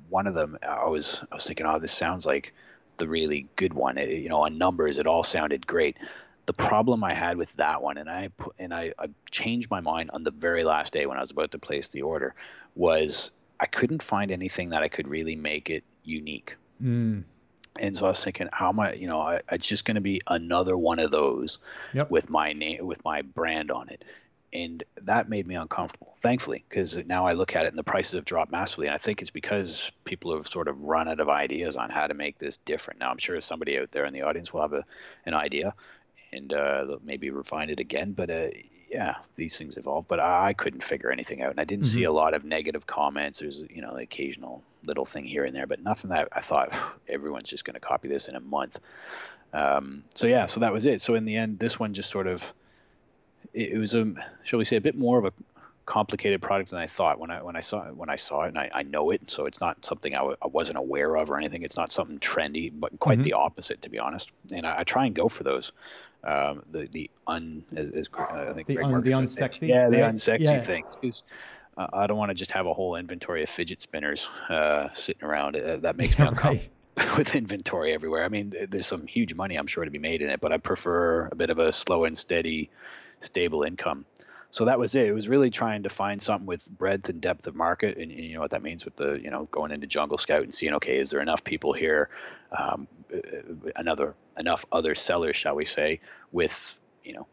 [0.10, 0.58] one of them.
[0.67, 2.53] I was I was thinking, oh, this sounds like
[2.97, 3.97] the really good one.
[3.97, 5.97] It, you know, on numbers, it all sounded great.
[6.45, 9.82] The problem I had with that one, and I put, and I, I changed my
[9.82, 12.36] mind on the very last day when I was about to place the order,
[12.75, 16.56] was I couldn't find anything that I could really make it unique.
[16.82, 17.23] Mm.
[17.80, 18.93] And so I was thinking, how am I?
[18.93, 21.60] You know, I, it's just going to be another one of those
[21.93, 22.10] yep.
[22.10, 24.06] with my name, with my brand on it
[24.53, 28.13] and that made me uncomfortable thankfully because now i look at it and the prices
[28.13, 31.29] have dropped massively and i think it's because people have sort of run out of
[31.29, 32.99] ideas on how to make this different.
[32.99, 34.83] Now i'm sure somebody out there in the audience will have a,
[35.25, 35.73] an idea
[36.31, 38.47] and uh, maybe refine it again but uh,
[38.89, 41.97] yeah these things evolve but I, I, couldn't figure anything out and i didn't mm-hmm.
[41.97, 43.39] see a lot of negative comments.
[43.39, 46.73] There's you know the occasional little thing here and there but nothing that i thought
[47.10, 48.79] everyone's just going to copy this in a month.
[49.53, 51.01] Um, so yeah so that was it.
[51.01, 52.53] So in the end this one just sort of
[53.58, 55.34] it, it was a shall we say a bit more of a
[55.86, 58.50] complicated product than I thought when I when I saw it, when I saw it
[58.50, 59.32] and I, I know it.
[59.32, 61.63] So it's not something I w- I wasn't aware of or anything.
[61.63, 63.24] It's not something trendy but quite mm-hmm.
[63.24, 64.30] the opposite to be honest.
[64.54, 65.72] And I, I, try and go for those
[66.24, 70.43] um, the the un as, uh, I think the, un, the unsexy yeah the unsexy
[70.43, 70.60] yeah.
[70.60, 71.24] things because
[71.78, 75.24] uh, I don't want to just have a whole inventory of fidget spinners uh, sitting
[75.24, 75.56] around.
[75.56, 76.74] Uh, that makes me uncomfortable
[77.17, 78.24] with inventory everywhere.
[78.24, 80.58] I mean, there's some huge money I'm sure to be made in it, but I
[80.58, 82.72] prefer a bit of a slow and steady,
[83.21, 84.06] stable income.
[84.51, 85.08] So that was it.
[85.08, 88.21] It was really trying to find something with breadth and depth of market, and, and
[88.21, 90.73] you know what that means with the you know going into Jungle Scout and seeing
[90.75, 92.10] okay, is there enough people here,
[92.58, 92.88] um,
[93.75, 95.99] another enough other sellers, shall we say,
[96.32, 97.27] with you know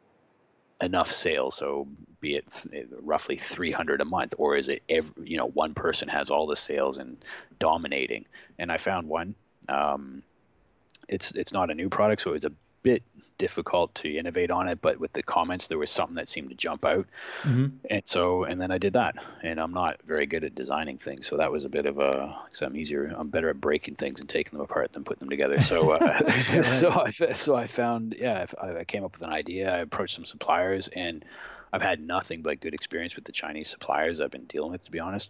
[0.80, 1.54] enough sales.
[1.54, 1.86] So
[2.20, 2.64] be it
[3.00, 6.56] roughly 300 a month, or is it every, you know one person has all the
[6.56, 7.16] sales and
[7.60, 8.26] dominating?
[8.58, 9.36] And I found one
[9.68, 10.22] um,
[11.08, 12.52] it's it's not a new product, so it was a
[12.84, 13.02] bit
[13.36, 14.80] difficult to innovate on it.
[14.80, 17.06] But with the comments, there was something that seemed to jump out,
[17.42, 17.76] mm-hmm.
[17.90, 19.16] and so and then I did that.
[19.42, 22.36] And I'm not very good at designing things, so that was a bit of a.
[22.50, 23.12] Cause I'm easier.
[23.16, 25.60] I'm better at breaking things and taking them apart than putting them together.
[25.60, 26.30] So uh,
[26.62, 29.74] so I so I found yeah I, I came up with an idea.
[29.74, 31.24] I approached some suppliers and.
[31.72, 34.92] I've had nothing but good experience with the Chinese suppliers I've been dealing with, to
[34.92, 35.28] be honest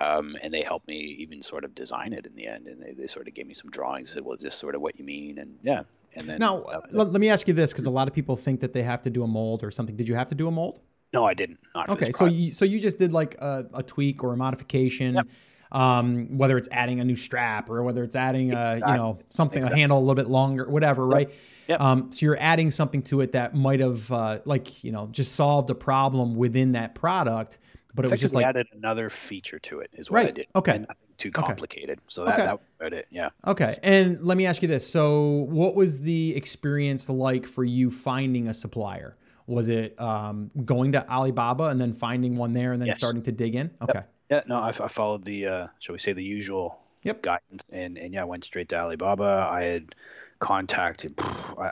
[0.00, 2.66] um, and they helped me even sort of design it in the end.
[2.66, 4.12] And they, they sort of gave me some drawings.
[4.12, 5.82] Said, "Well, is this sort of what you mean?" And yeah.
[6.16, 8.36] And then now, uh, let, let me ask you this, because a lot of people
[8.36, 9.96] think that they have to do a mold or something.
[9.96, 10.80] Did you have to do a mold?
[11.12, 11.60] No, I didn't.
[11.88, 15.14] okay, so you so you just did like a, a tweak or a modification.
[15.14, 15.26] Yep.
[15.70, 18.92] Um, whether it's adding a new strap or whether it's adding a exactly.
[18.92, 19.80] you know something exactly.
[19.80, 21.30] a handle a little bit longer, whatever, right?
[21.68, 21.80] Yep.
[21.80, 25.34] Um, so you're adding something to it that might have uh, like you know just
[25.34, 27.58] solved a problem within that product
[27.94, 30.28] but it was just like added another feature to it is what right.
[30.28, 30.46] I did.
[30.54, 30.58] Right.
[30.58, 30.76] Okay.
[30.76, 31.98] And too complicated.
[31.98, 32.04] Okay.
[32.08, 32.44] So that, okay.
[32.44, 33.06] that was about it.
[33.10, 33.30] Yeah.
[33.46, 33.78] Okay.
[33.82, 34.86] And let me ask you this.
[34.86, 39.16] So what was the experience like for you finding a supplier?
[39.46, 42.98] Was it um, going to Alibaba and then finding one there and then yes.
[42.98, 43.70] starting to dig in?
[43.82, 43.98] Okay.
[43.98, 44.10] Yep.
[44.30, 47.22] Yeah, no, I, I followed the, uh, shall we say, the usual yep.
[47.22, 49.46] guidance, and and yeah, I went straight to Alibaba.
[49.50, 49.94] I had
[50.40, 51.14] contacted,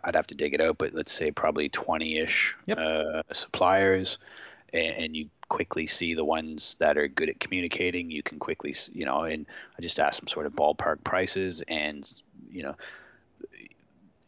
[0.04, 2.78] I'd have to dig it out, but let's say probably twenty ish yep.
[2.78, 4.18] uh, suppliers,
[4.72, 8.10] and, and, you quickly see the ones that are good at communicating.
[8.10, 9.44] You can quickly, you know, and
[9.78, 12.10] I just asked them sort of ballpark prices and,
[12.50, 12.74] you know,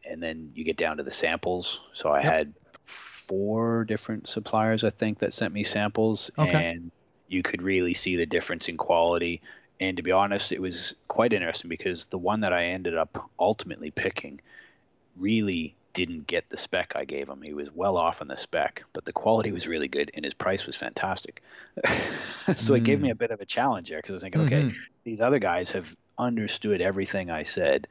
[0.07, 1.81] and then you get down to the samples.
[1.95, 2.33] So I yep.
[2.33, 6.73] had four different suppliers, I think, that sent me samples, okay.
[6.73, 6.91] and
[7.27, 9.41] you could really see the difference in quality.
[9.81, 13.31] And to be honest, it was quite interesting because the one that I ended up
[13.39, 14.43] ultimately picking
[15.17, 17.41] really didn't get the spec I gave him.
[17.41, 20.35] He was well off on the spec, but the quality was really good and his
[20.35, 21.43] price was fantastic.
[21.87, 22.77] so mm.
[22.77, 23.19] it gave me a mm.
[23.19, 24.69] bit of a challenge there because I was thinking, mm-hmm.
[24.69, 27.87] okay, these other guys have understood everything I said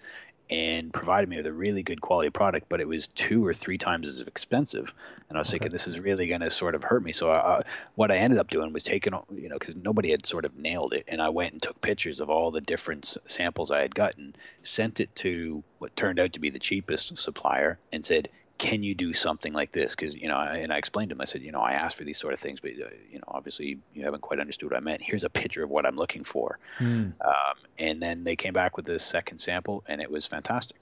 [0.50, 3.78] and provided me with a really good quality product, but it was two or three
[3.78, 4.94] times as expensive.
[5.30, 5.54] And I was okay.
[5.54, 7.12] thinking, this is really going to sort of hurt me.
[7.12, 7.64] So I,
[7.96, 10.94] what I ended up doing was taking, you know, because nobody had sort of nailed
[10.94, 14.36] it, and I went and took pictures of all the different samples I had gotten,
[14.62, 18.30] sent it to what turned out to be the cheapest supplier, and said,
[18.64, 19.94] can you do something like this?
[19.94, 21.22] Because you know, and I explained to him.
[21.22, 23.26] I said, you know, I asked for these sort of things, but uh, you know,
[23.28, 25.02] obviously you haven't quite understood what I meant.
[25.02, 26.60] Here's a picture of what I'm looking for.
[26.80, 27.12] Mm.
[27.20, 30.78] Um, and then they came back with the second sample, and it was fantastic.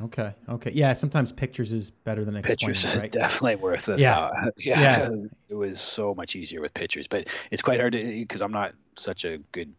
[0.00, 0.32] Okay.
[0.48, 0.70] Okay.
[0.70, 0.94] Yeah.
[0.94, 2.82] Sometimes pictures is better than pictures.
[2.82, 3.12] Is right?
[3.12, 3.98] definitely worth it.
[3.98, 4.30] Yeah.
[4.56, 4.80] yeah.
[4.80, 5.10] yeah.
[5.50, 8.72] It was so much easier with pictures, but it's quite hard to because I'm not
[8.96, 9.74] such a good.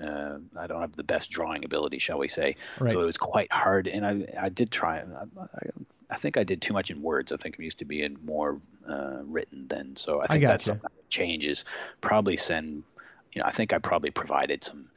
[0.00, 2.56] Uh, I don't have the best drawing ability, shall we say?
[2.78, 2.92] Right.
[2.92, 5.00] So it was quite hard, and I I did try.
[5.00, 5.70] I, I,
[6.12, 7.32] I think I did too much in words.
[7.32, 10.20] I think I'm used to being more uh, written than so.
[10.22, 11.64] I think I that's something that changes.
[12.02, 12.84] Probably send,
[13.32, 14.90] you know, I think I probably provided some,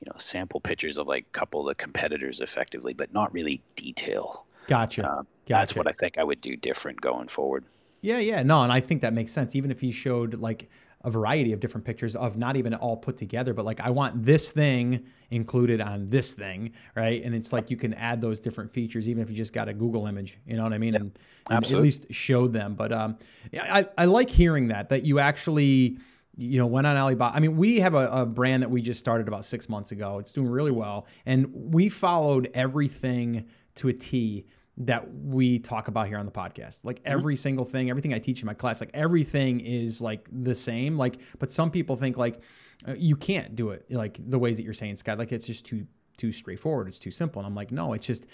[0.00, 3.62] you know, sample pictures of like a couple of the competitors effectively, but not really
[3.76, 4.44] detail.
[4.66, 5.04] Gotcha.
[5.04, 5.26] Uh, gotcha.
[5.48, 7.64] That's what I think I would do different going forward.
[8.02, 9.56] Yeah, yeah, no, and I think that makes sense.
[9.56, 10.68] Even if he showed like
[11.04, 14.24] a variety of different pictures of not even all put together, but like I want
[14.24, 17.22] this thing included on this thing, right?
[17.22, 19.74] And it's like you can add those different features even if you just got a
[19.74, 20.96] Google image, you know what I mean?
[20.96, 21.16] And,
[21.50, 22.74] and at least show them.
[22.74, 23.16] But um,
[23.54, 25.98] I, I like hearing that that you actually
[26.36, 27.36] you know went on Alibaba.
[27.36, 30.18] I mean, we have a, a brand that we just started about six months ago.
[30.18, 34.46] It's doing really well, and we followed everything to a T
[34.78, 36.84] that we talk about here on the podcast.
[36.84, 37.12] Like mm-hmm.
[37.12, 40.96] every single thing, everything I teach in my class, like everything is like the same.
[40.96, 42.40] Like, but some people think like
[42.86, 45.18] uh, you can't do it like the ways that you're saying, Scott.
[45.18, 45.86] Like it's just too
[46.16, 46.88] too straightforward.
[46.88, 47.40] It's too simple.
[47.40, 48.26] And I'm like, no, it's just.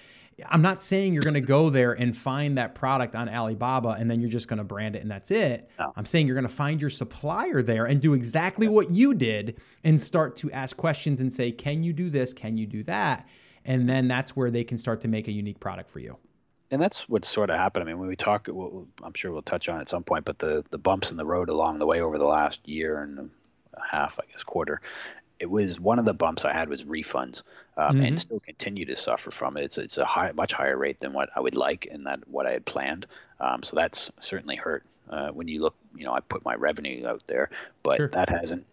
[0.49, 4.11] I'm not saying you're going to go there and find that product on Alibaba and
[4.11, 5.71] then you're just going to brand it and that's it.
[5.79, 5.93] No.
[5.95, 9.61] I'm saying you're going to find your supplier there and do exactly what you did
[9.85, 12.33] and start to ask questions and say, can you do this?
[12.33, 13.29] Can you do that?
[13.65, 16.19] And then that's where they can start to make a unique product for you
[16.71, 17.85] and that's what sort of happened.
[17.85, 20.25] I mean, when we talk, we'll, I'm sure we'll touch on it at some point,
[20.25, 23.31] but the the bumps in the road along the way over the last year and
[23.75, 24.81] a half, I guess, quarter,
[25.39, 27.43] it was one of the bumps I had was refunds,
[27.77, 28.05] um, mm-hmm.
[28.05, 29.65] and still continue to suffer from it.
[29.65, 32.47] It's it's a high, much higher rate than what I would like and that what
[32.47, 33.07] I had planned.
[33.41, 34.85] Um, so that's certainly hurt.
[35.09, 37.51] Uh, when you look, you know, I put my revenue out there,
[37.83, 38.09] but sure.
[38.09, 38.65] that hasn't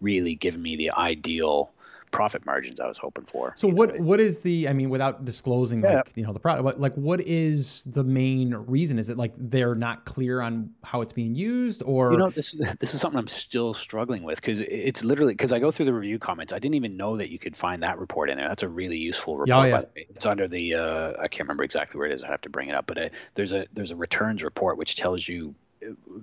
[0.00, 1.70] really given me the ideal
[2.12, 3.54] profit margins I was hoping for.
[3.56, 4.68] So what know, what is the?
[4.68, 5.96] I mean, without disclosing yeah.
[5.96, 8.98] like you know the product, what, like what is the main reason?
[8.98, 12.46] Is it like they're not clear on how it's being used, or you know this
[12.78, 15.94] this is something I'm still struggling with because it's literally because I go through the
[15.94, 16.52] review comments.
[16.52, 18.48] I didn't even know that you could find that report in there.
[18.48, 19.68] That's a really useful report.
[19.68, 20.04] Yeah, yeah.
[20.10, 22.22] It's under the uh, I can't remember exactly where it is.
[22.22, 24.96] I have to bring it up, but uh, there's a there's a returns report which
[24.96, 25.54] tells you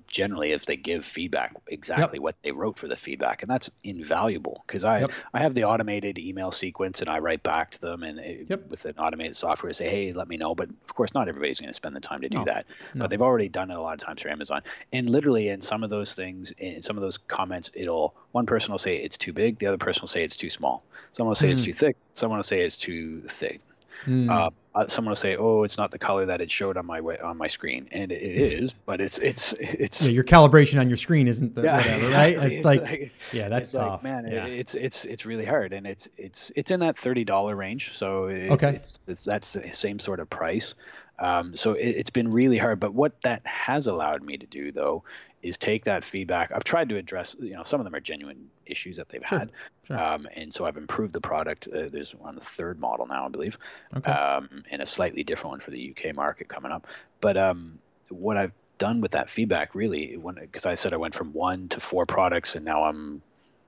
[0.07, 2.23] generally if they give feedback exactly yep.
[2.23, 5.11] what they wrote for the feedback and that's invaluable because i yep.
[5.33, 8.69] i have the automated email sequence and i write back to them and it, yep.
[8.69, 11.69] with an automated software say hey let me know but of course not everybody's going
[11.69, 12.45] to spend the time to do no.
[12.45, 13.01] that no.
[13.01, 14.61] but they've already done it a lot of times for amazon
[14.93, 18.71] and literally in some of those things in some of those comments it'll one person
[18.71, 21.35] will say it's too big the other person will say it's too small someone will
[21.35, 21.53] say mm.
[21.53, 23.61] it's too thick someone will say it's too thick
[24.05, 24.29] mm.
[24.29, 27.01] uh, uh, someone will say, "Oh, it's not the color that it showed on my
[27.01, 30.87] way, on my screen," and it is, but it's it's it's yeah, your calibration on
[30.87, 32.33] your screen isn't the yeah, whatever, right?
[32.35, 33.91] It's, it's like, like, yeah, that's tough.
[33.91, 34.45] Like, man, yeah.
[34.45, 38.25] it's it's it's really hard, and it's it's it's in that thirty dollar range, so
[38.25, 40.75] it's, okay, it's, it's, that's the same sort of price.
[41.17, 42.79] Um, so it, it's been really hard.
[42.79, 45.03] But what that has allowed me to do, though,
[45.41, 46.51] is take that feedback.
[46.53, 49.39] I've tried to address, you know, some of them are genuine issues that they've sure,
[49.39, 49.51] had,
[49.87, 49.97] sure.
[49.97, 51.67] Um, and so I've improved the product.
[51.67, 53.57] Uh, there's on the third model now, I believe,
[53.95, 54.11] okay.
[54.11, 56.87] um, and a slightly different one for the UK market coming up.
[57.21, 61.31] But um, what I've done with that feedback, really, because I said I went from
[61.33, 63.21] one to four products, and now I'm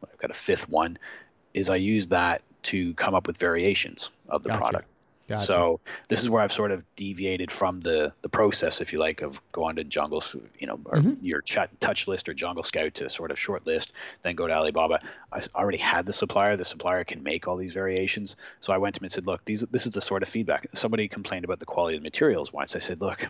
[0.04, 0.98] I've got a fifth one,
[1.54, 4.60] is I use that to come up with variations of the gotcha.
[4.60, 4.88] product.
[5.32, 5.46] Gotcha.
[5.46, 9.22] So this is where I've sort of deviated from the the process, if you like,
[9.22, 10.24] of going to Jungle,
[10.60, 11.26] you know, or mm-hmm.
[11.26, 13.92] your ch- touch list or Jungle Scout to sort of short list,
[14.22, 15.00] then go to Alibaba.
[15.32, 16.58] I already had the supplier.
[16.58, 18.36] The supplier can make all these variations.
[18.60, 20.68] So I went to him and said, look, these this is the sort of feedback.
[20.74, 22.76] Somebody complained about the quality of the materials once.
[22.76, 23.28] I said, look,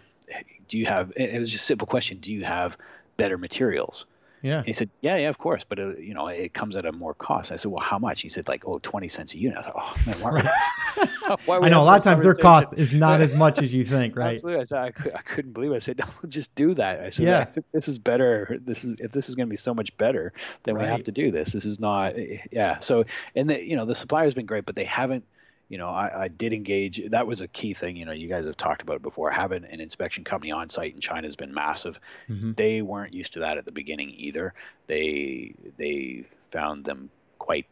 [0.68, 1.14] do you have?
[1.16, 2.18] It was just a simple question.
[2.20, 2.78] Do you have
[3.18, 4.06] better materials?
[4.42, 4.64] Yeah.
[4.66, 7.14] he said, yeah, yeah, of course, but uh, you know, it comes at a more
[7.14, 7.52] cost.
[7.52, 8.22] I said, well, how much?
[8.22, 9.58] He said, like, oh, 20 cents a unit.
[9.58, 12.92] I thought, oh man, why, why I know a lot of times their cost is
[12.92, 14.34] not as much as you think, right?
[14.34, 14.62] Absolutely.
[14.62, 15.76] I said, I, I couldn't believe it.
[15.76, 17.02] I said, no, we'll just do that.
[17.02, 17.46] I said, yeah.
[17.74, 18.60] this is better.
[18.64, 20.84] This is if this is going to be so much better, then right.
[20.84, 21.54] we have to do this.
[21.54, 22.16] This is not,
[22.52, 22.80] yeah.
[22.80, 25.26] So, and the, you know, the supplier's been great, but they haven't
[25.72, 27.02] you know, I, I, did engage.
[27.12, 27.96] That was a key thing.
[27.96, 29.32] You know, you guys have talked about it before.
[29.32, 31.98] Having an inspection company on site in China has been massive.
[32.28, 32.52] Mm-hmm.
[32.58, 34.54] They weren't used to that at the beginning either.
[34.88, 37.68] They they found them quite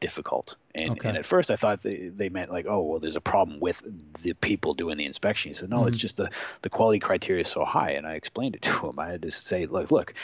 [0.00, 0.56] difficult.
[0.74, 1.10] And, okay.
[1.10, 3.82] and at first I thought they, they meant like, oh, well, there's a problem with
[4.22, 5.50] the people doing the inspection.
[5.50, 5.88] He said, no, mm-hmm.
[5.88, 6.30] it's just the,
[6.62, 7.90] the quality criteria is so high.
[7.90, 8.98] And I explained it to him.
[8.98, 10.14] I had to say, look, look,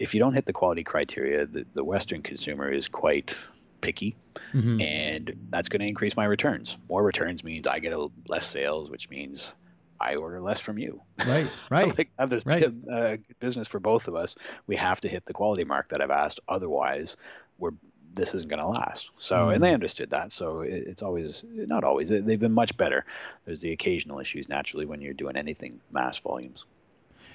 [0.00, 3.38] if you don't hit the quality criteria, the, the Western consumer is quite
[3.82, 4.16] picky,
[4.54, 4.80] mm-hmm.
[4.80, 6.78] and that's going to increase my returns.
[6.88, 9.52] More returns means I get a less sales, which means
[10.00, 11.02] I order less from you.
[11.26, 11.98] Right, right.
[11.98, 12.72] like have this right.
[12.90, 14.36] uh, business for both of us.
[14.66, 16.40] We have to hit the quality mark that I've asked.
[16.48, 17.16] Otherwise,
[17.58, 17.72] we're
[18.14, 19.10] this isn't going to last.
[19.16, 19.54] So, mm.
[19.54, 20.32] and they understood that.
[20.32, 22.08] So it, it's always not always.
[22.08, 23.04] They've been much better.
[23.44, 26.66] There's the occasional issues naturally when you're doing anything mass volumes.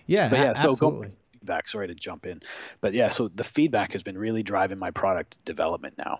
[0.05, 0.53] Yeah, but yeah.
[0.55, 1.10] absolutely.
[1.10, 1.67] So feedback.
[1.67, 2.41] Sorry to jump in,
[2.82, 6.19] but yeah, so the feedback has been really driving my product development now.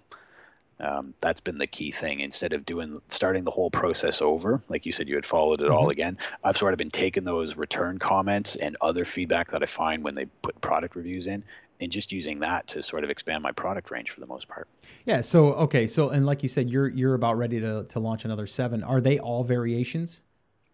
[0.80, 2.19] Um, that's been the key thing.
[2.19, 5.65] Instead of doing starting the whole process over, like you said, you had followed it
[5.65, 5.73] mm-hmm.
[5.73, 6.19] all again.
[6.43, 10.13] I've sort of been taking those return comments and other feedback that I find when
[10.13, 11.43] they put product reviews in,
[11.82, 14.67] and just using that to sort of expand my product range for the most part.
[15.06, 15.21] Yeah.
[15.21, 15.88] So okay.
[15.88, 18.84] So and like you said, you're you're about ready to to launch another seven.
[18.84, 20.21] Are they all variations?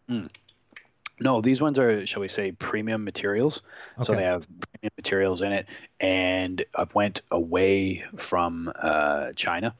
[0.10, 0.29] Mm.
[1.23, 3.62] No, these ones are, shall we say, premium materials.
[3.97, 4.03] Okay.
[4.03, 5.67] So they have premium materials in it.
[5.99, 9.75] And I went away from uh, China,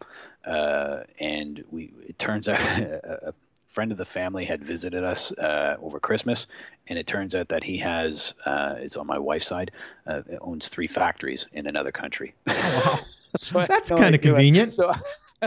[0.46, 1.94] uh, and we.
[2.08, 3.34] It turns out a
[3.74, 6.46] friend of the family had visited us uh, over Christmas,
[6.88, 9.72] and it turns out that he has, uh, it's on my wife's side,
[10.06, 12.36] uh, owns three factories in another country.
[12.48, 13.00] Oh, wow.
[13.38, 14.74] so That's kind of convenient.
[14.74, 14.94] So,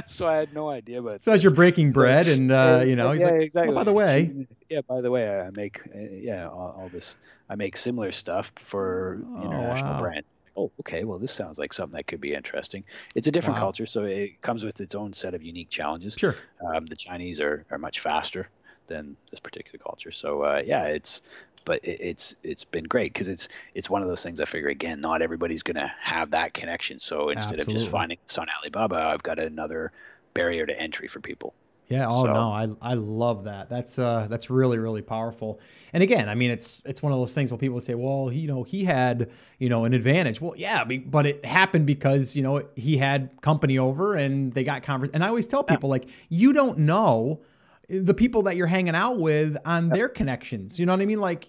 [0.07, 1.03] so I had no idea.
[1.03, 3.73] But so as you're breaking bread, and uh, you know, yeah, like, exactly.
[3.73, 7.17] Oh, by the way, yeah, by the way, I make uh, yeah all, all this.
[7.49, 10.01] I make similar stuff for oh, international wow.
[10.01, 10.25] brand.
[10.57, 11.05] Oh, okay.
[11.05, 12.85] Well, this sounds like something that could be interesting.
[13.15, 13.65] It's a different wow.
[13.65, 16.15] culture, so it comes with its own set of unique challenges.
[16.15, 16.35] Sure.
[16.65, 18.49] Um, the Chinese are, are much faster
[18.87, 20.11] than this particular culture.
[20.11, 21.23] So uh, yeah, it's
[21.67, 24.71] but it, it's it's been great because it's it's one of those things I figure
[24.71, 26.99] again, not everybody's gonna have that connection.
[26.99, 27.75] So instead Absolutely.
[27.75, 29.93] of just finding this on Alibaba, I've got another
[30.33, 31.53] barrier to entry for people.
[31.89, 32.09] Yeah.
[32.09, 33.69] Oh so, no, I I love that.
[33.69, 35.61] That's uh that's really really powerful.
[35.93, 38.41] And again, I mean, it's it's one of those things where people say, well, he,
[38.41, 40.41] you know, he had you know an advantage.
[40.41, 44.83] Well, yeah, but it happened because you know he had company over and they got
[44.83, 45.17] conversation.
[45.17, 45.93] And I always tell people yeah.
[45.93, 47.41] like, you don't know
[47.89, 50.79] the people that you're hanging out with on their connections.
[50.79, 51.21] You know what I mean?
[51.21, 51.49] Like,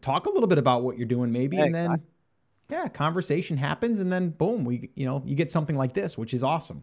[0.00, 2.06] talk a little bit about what you're doing, maybe, yeah, and then exactly.
[2.70, 6.34] yeah, conversation happens, and then boom, we you know you get something like this, which
[6.34, 6.82] is awesome.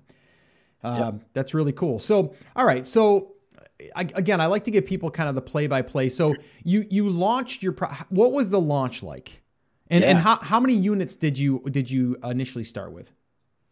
[0.84, 2.00] Um, That's really cool.
[2.00, 2.86] So, all right.
[2.86, 3.34] So,
[3.96, 6.10] I, again, I like to give people kind of the play by play.
[6.10, 9.42] So, you you launched your pro- what was the launch like,
[9.90, 13.12] and and how how many units did you did you initially start with?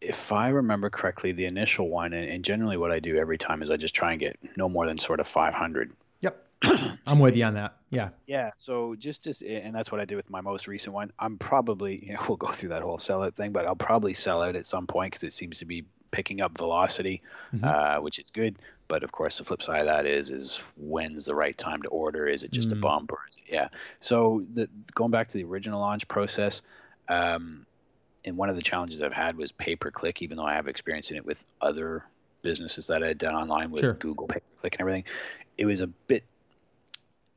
[0.02, 3.70] If I remember correctly, the initial one, and, generally what I do every time is
[3.70, 5.92] I just try and get no more than sort of 500.
[6.20, 6.46] Yep,
[7.06, 7.76] I'm with you on that.
[7.90, 8.08] Yeah.
[8.26, 11.12] Yeah, so just as, and that's what I did with my most recent one.
[11.18, 14.14] I'm probably you know we'll go through that whole sell out thing, but I'll probably
[14.14, 17.22] sell out at some point because it seems to be picking up velocity,
[17.62, 18.56] uh, which is good.
[18.86, 21.88] But of course, the flip side of that is is when's the right time to
[21.88, 22.26] order?
[22.26, 23.68] Is it just a bump or is it, yeah?
[24.00, 26.62] So the going back to the original launch process.
[27.08, 27.66] Um,
[28.24, 30.68] and one of the challenges I've had was pay per click, even though I have
[30.68, 32.04] experience in it with other
[32.42, 33.92] businesses that I had done online with Sure.
[33.94, 35.04] Google pay per click and everything.
[35.58, 36.24] It was a bit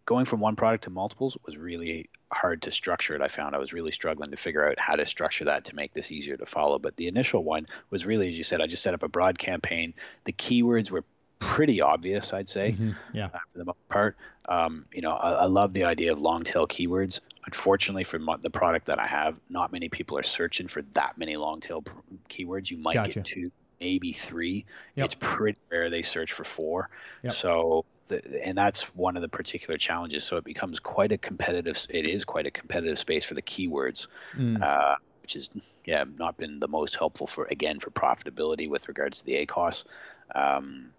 [0.05, 3.21] going from one product to multiples was really hard to structure it.
[3.21, 5.93] I found I was really struggling to figure out how to structure that to make
[5.93, 6.77] this easier to follow.
[6.77, 9.39] But the initial one was really, as you said, I just set up a broad
[9.39, 9.93] campaign.
[10.25, 11.03] The keywords were
[11.45, 12.95] pretty obvious, I'd say Mhm.
[13.13, 13.25] Yeah.
[13.33, 14.17] uh, for the most part.
[14.47, 17.19] Um, you know, I, I love the idea of long tail keywords.
[17.45, 21.17] Unfortunately, for mo- the product that I have, not many people are searching for that
[21.17, 21.93] many long tail pr-
[22.29, 22.69] keywords.
[22.71, 23.13] You might Gotcha.
[23.21, 24.65] get two, maybe three.
[24.95, 25.05] Yep.
[25.05, 26.89] It's pretty rare they search for four.
[27.23, 27.33] Yep.
[27.33, 30.23] So, the, and that's one of the particular challenges.
[30.23, 31.85] So it becomes quite a competitive.
[31.89, 34.61] It is quite a competitive space for the keywords, Mm.
[34.61, 35.49] uh, which is
[35.85, 39.83] yeah not been the most helpful for again for profitability with regards to the ACOS.
[40.33, 40.91] Um,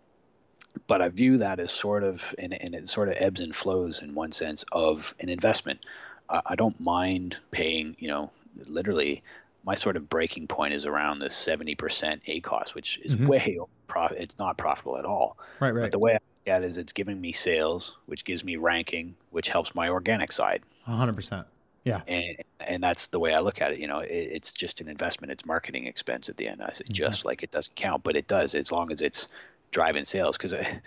[0.86, 4.02] but I view that as sort of, and, and it sort of ebbs and flows
[4.02, 5.84] in one sense of an investment.
[6.28, 8.30] I, I don't mind paying, you know,
[8.66, 9.22] literally
[9.64, 13.26] my sort of breaking point is around the 70% A ACOS, which is Mhm.
[13.26, 14.18] way over profit.
[14.20, 15.36] It's not profitable at all.
[15.60, 15.72] Right.
[15.74, 18.44] Right, But the way I look at it is it's giving me sales, which gives
[18.44, 20.62] me ranking, which helps my organic side.
[20.84, 21.46] hundred percent.
[21.82, 22.02] Yeah.
[22.08, 23.78] And, and that's the way I look at it.
[23.80, 25.32] You know, it, it's just an investment.
[25.32, 26.62] It's marketing expense at the end.
[26.62, 29.28] I say just like it doesn't count, but it does as long as it's
[29.70, 30.36] driving sales.
[30.36, 30.80] Because I,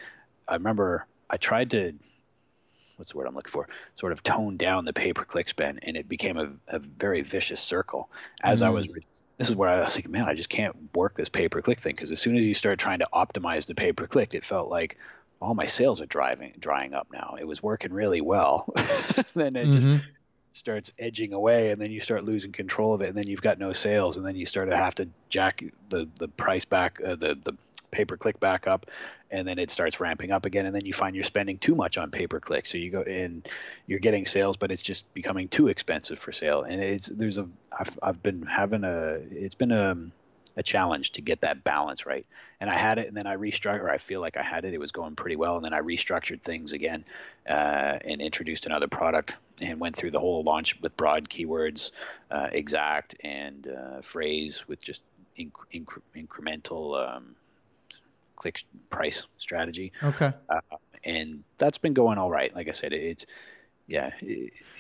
[0.48, 1.94] I remember I tried to,
[2.96, 3.68] what's the word I'm looking for?
[3.96, 7.22] Sort of tone down the pay per click spend, and it became a, a very
[7.22, 8.10] vicious circle.
[8.42, 8.90] As I was,
[9.38, 11.80] this is where I was like, man, I just can't work this pay per click
[11.80, 11.96] thing.
[11.96, 14.70] Because as soon as you start trying to optimize the pay per click, it felt
[14.70, 14.98] like
[15.42, 17.38] all my sales are driving drying up now.
[17.40, 18.74] It was working really well,
[19.36, 20.02] then it just Mhm.
[20.54, 23.60] Starts edging away and then you start losing control of it and then you've got
[23.60, 27.16] no sales and then you start to have to jack the the price back uh,
[27.16, 27.56] the the
[27.92, 28.86] pay per click back up
[29.32, 31.98] and then it starts ramping up again and then you find you're spending too much
[31.98, 33.44] on pay per click so you go in
[33.88, 36.64] you're getting sales but it's just becoming too expensive for sale.
[36.64, 39.98] And it's there's a I've, I've been having a it's been a
[40.58, 42.26] a challenge to get that balance right
[42.60, 44.74] and I had it and then I restructured or I feel like I had it
[44.74, 47.06] it was going pretty well and then I restructured things again
[47.48, 51.92] uh, and introduced another product and went through the whole launch with broad keywords,
[52.32, 55.02] uh, exact and uh, phrase with just
[55.38, 57.36] inc- incre- incremental um,
[58.36, 60.32] click price strategy, Okay.
[61.04, 62.56] and that's been going all right.
[62.56, 63.26] Like I said, it, it's
[63.90, 64.12] yeah,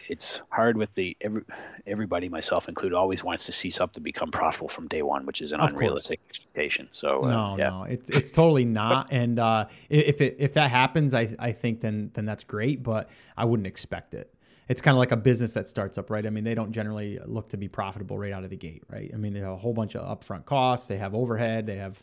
[0.07, 1.43] it's hard with the every
[1.85, 5.51] everybody, myself included, always wants to see something become profitable from day one, which is
[5.51, 5.81] an Of course.
[5.81, 6.87] unrealistic expectation.
[6.91, 7.69] So uh, No, yeah.
[7.69, 9.07] no, it's it's totally not.
[9.11, 13.09] And uh, if it if that happens, I I think then then that's great, but
[13.35, 14.33] I wouldn't expect it.
[14.67, 16.23] It's kind of like a business that starts up, right?
[16.25, 19.09] I mean, they don't generally look to be profitable right out of the gate, right?
[19.11, 20.87] I mean, they have a whole bunch of upfront costs.
[20.87, 21.65] They have overhead.
[21.65, 21.99] They have,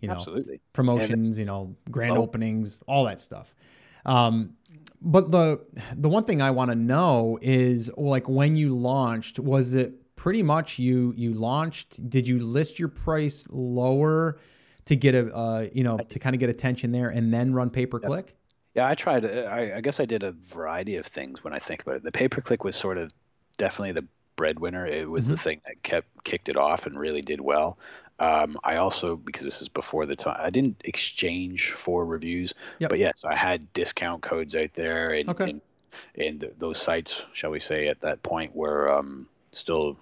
[0.00, 0.60] you know, Absolutely.
[0.74, 2.22] promotions, you know, grand Oh.
[2.22, 3.54] openings, all that stuff.
[4.06, 4.54] Um,
[5.02, 5.60] but the
[5.96, 10.42] the one thing I want to know is like when you launched, was it pretty
[10.42, 12.08] much you you launched?
[12.10, 14.38] Did you list your price lower
[14.84, 17.70] to get a uh, you know to kind of get attention there, and then run
[17.70, 18.36] pay per click?
[18.74, 19.24] Yeah, I tried.
[19.24, 22.02] uh, I, I guess I did a variety of things when I think about it.
[22.02, 23.10] The pay per click was sort of
[23.58, 24.86] definitely the breadwinner.
[24.86, 27.78] It was the thing that kept kicked it off and really did well.
[28.20, 32.90] Um, I also because this is before the time, I didn't exchange for reviews, Yep.
[32.90, 35.44] but yes, I had discount codes out there, and Okay.
[35.50, 35.60] and,
[36.16, 39.96] and th- those sites, shall we say, at that point were um, still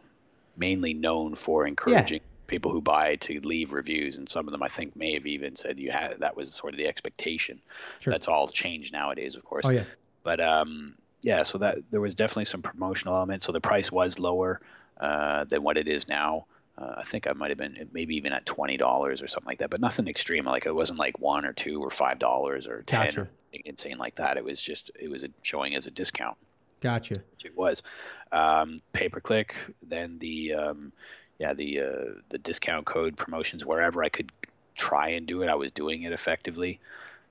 [0.57, 4.69] mainly known for encouraging people who buy to leave reviews, and some of them I
[4.69, 7.61] think may have even said you had that was sort of the expectation.
[8.01, 8.11] Sure.
[8.13, 9.65] That's all changed nowadays, of course.
[9.67, 9.85] Oh yeah,
[10.25, 13.45] But um, yeah, so that there was definitely some promotional elements.
[13.45, 14.61] So the price was lower
[15.01, 16.47] uh, than what it is now.
[16.81, 19.59] Uh, I think I might have been maybe even at twenty dollars or something like
[19.59, 20.45] that, but nothing extreme.
[20.45, 23.21] Like it wasn't like one or two or five dollars or ten Gotcha.
[23.23, 24.37] or anything insane like that.
[24.37, 26.37] It was just it was a, showing as a discount.
[26.81, 27.17] gotcha.
[27.45, 27.83] It was
[28.31, 29.57] um, pay per click.
[29.83, 30.93] Then the um,
[31.39, 34.31] yeah the uh, the discount code promotions wherever I could
[34.77, 35.49] try and do it.
[35.49, 36.79] I was doing it effectively.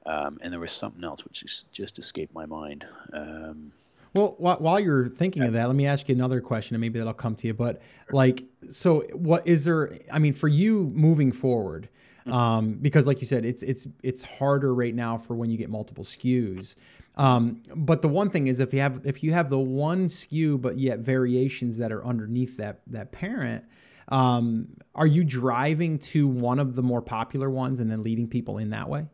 [0.05, 2.85] Um, and there was something else which just, just escaped my mind.
[3.11, 3.73] Um,
[4.17, 6.97] Well, while, while you're thinking of that, let me ask you another question, and maybe
[6.97, 7.53] that'll come to you.
[7.53, 9.97] But like, so what is there?
[10.11, 11.89] I mean, for you moving forward,
[12.25, 15.69] um, because like you said, it's it's it's harder right now for when you get
[15.69, 16.75] multiple SKUs.
[17.15, 20.59] Um, but the one thing is if you have if you have the one SKU
[20.61, 23.65] but yet variations that are underneath that that parent,
[24.09, 28.57] um, are you driving to one of the more popular ones and then leading people
[28.57, 29.05] in that way?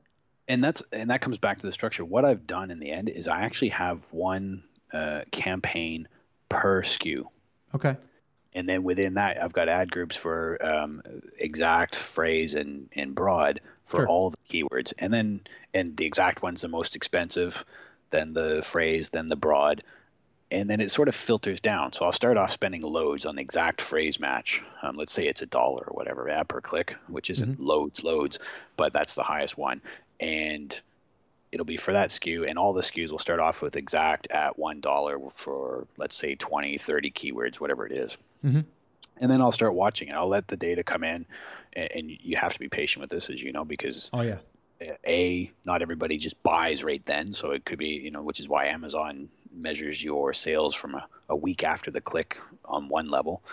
[0.47, 2.03] And that's and that comes back to the structure.
[2.03, 4.63] What I've done in the end is I actually have one
[4.93, 6.07] uh, campaign
[6.49, 7.25] per SKU.
[7.75, 7.97] Okay
[8.55, 11.01] and then within that i've got ad groups for um,
[11.37, 14.07] exact phrase and, and broad for sure.
[14.07, 15.41] all the keywords and then
[15.73, 17.65] and the exact one's the most expensive
[18.09, 19.83] then the phrase then the broad
[20.51, 23.41] and then it sort of filters down so i'll start off spending loads on the
[23.41, 27.29] exact phrase match um, let's say it's a dollar or whatever ad per click which
[27.29, 27.65] isn't mm-hmm.
[27.65, 28.39] loads loads
[28.77, 29.81] but that's the highest one
[30.19, 30.81] and
[31.53, 34.57] it'll be for that SKU, and all the SKUs will start off with exact at
[34.57, 38.17] one dollar for let's say 20, 30 keywords, whatever it is.
[38.43, 38.61] Mm-hmm.
[39.17, 40.15] And then I'll start watching it.
[40.15, 41.27] I'll let the data come in,
[41.73, 44.37] and, and you have to be patient with this, as you know, because oh yeah,
[45.05, 48.49] a not everybody just buys right then, so it could be you know, which is
[48.49, 53.43] why Amazon measures your sales from a, a week after the click on one level.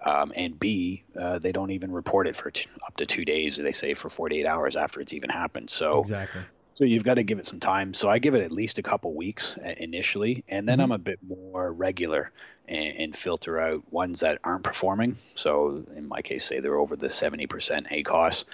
[0.00, 3.56] Um, and B, uh, they don't even report it for t- up to two days.
[3.56, 5.70] They say for 48 hours after it's even happened.
[5.70, 6.42] So exactly.
[6.78, 7.92] So you've got to give it some time.
[7.92, 10.84] So I give it at least a couple weeks uh, initially, and then mm-hmm.
[10.84, 12.30] I'm a bit more regular
[12.68, 15.16] and, and, filter out ones that aren't performing.
[15.34, 17.48] So in my case, say they're over the 70%
[17.88, 18.44] ACOS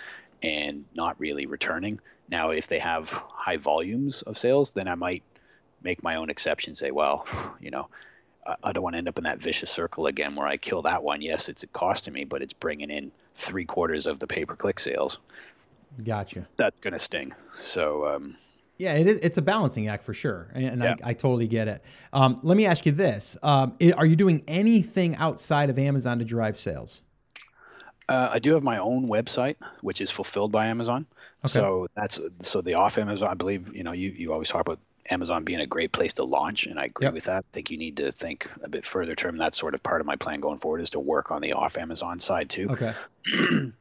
[0.42, 2.00] and not really returning.
[2.26, 5.22] Now, if they have high volumes of sales, then I might
[5.82, 6.76] make my own exception.
[6.76, 7.26] Say, well,
[7.60, 7.88] you know,
[8.62, 11.02] I don't want to end up in that vicious circle again where I kill that
[11.02, 11.20] one.
[11.20, 14.80] Yes, it's costing me, but it's bringing in three quarters of the pay per click
[14.80, 15.18] sales.
[16.02, 16.46] Gotcha.
[16.56, 17.34] That's gonna sting.
[17.58, 18.06] So.
[18.06, 18.36] Um,
[18.76, 19.20] yeah, it is.
[19.22, 20.96] It's a balancing act for sure, and, yeah.
[21.04, 21.84] I, I, totally get it.
[22.12, 26.24] Um, let me ask you this: um, Are you doing anything outside of Amazon to
[26.24, 27.02] drive sales?
[28.08, 31.06] Uh, I do have my own website, which is fulfilled by Amazon.
[31.44, 31.52] Okay.
[31.52, 33.30] So that's so the off Amazon.
[33.30, 36.24] I believe you know you you always talk about Amazon being a great place to
[36.24, 37.14] launch, and I agree yep.
[37.14, 37.44] with that.
[37.44, 39.36] I think you need to think a bit further term.
[39.36, 41.78] That's sort of part of my plan going forward is to work on the off
[41.78, 42.70] Amazon side too.
[42.70, 42.94] Okay.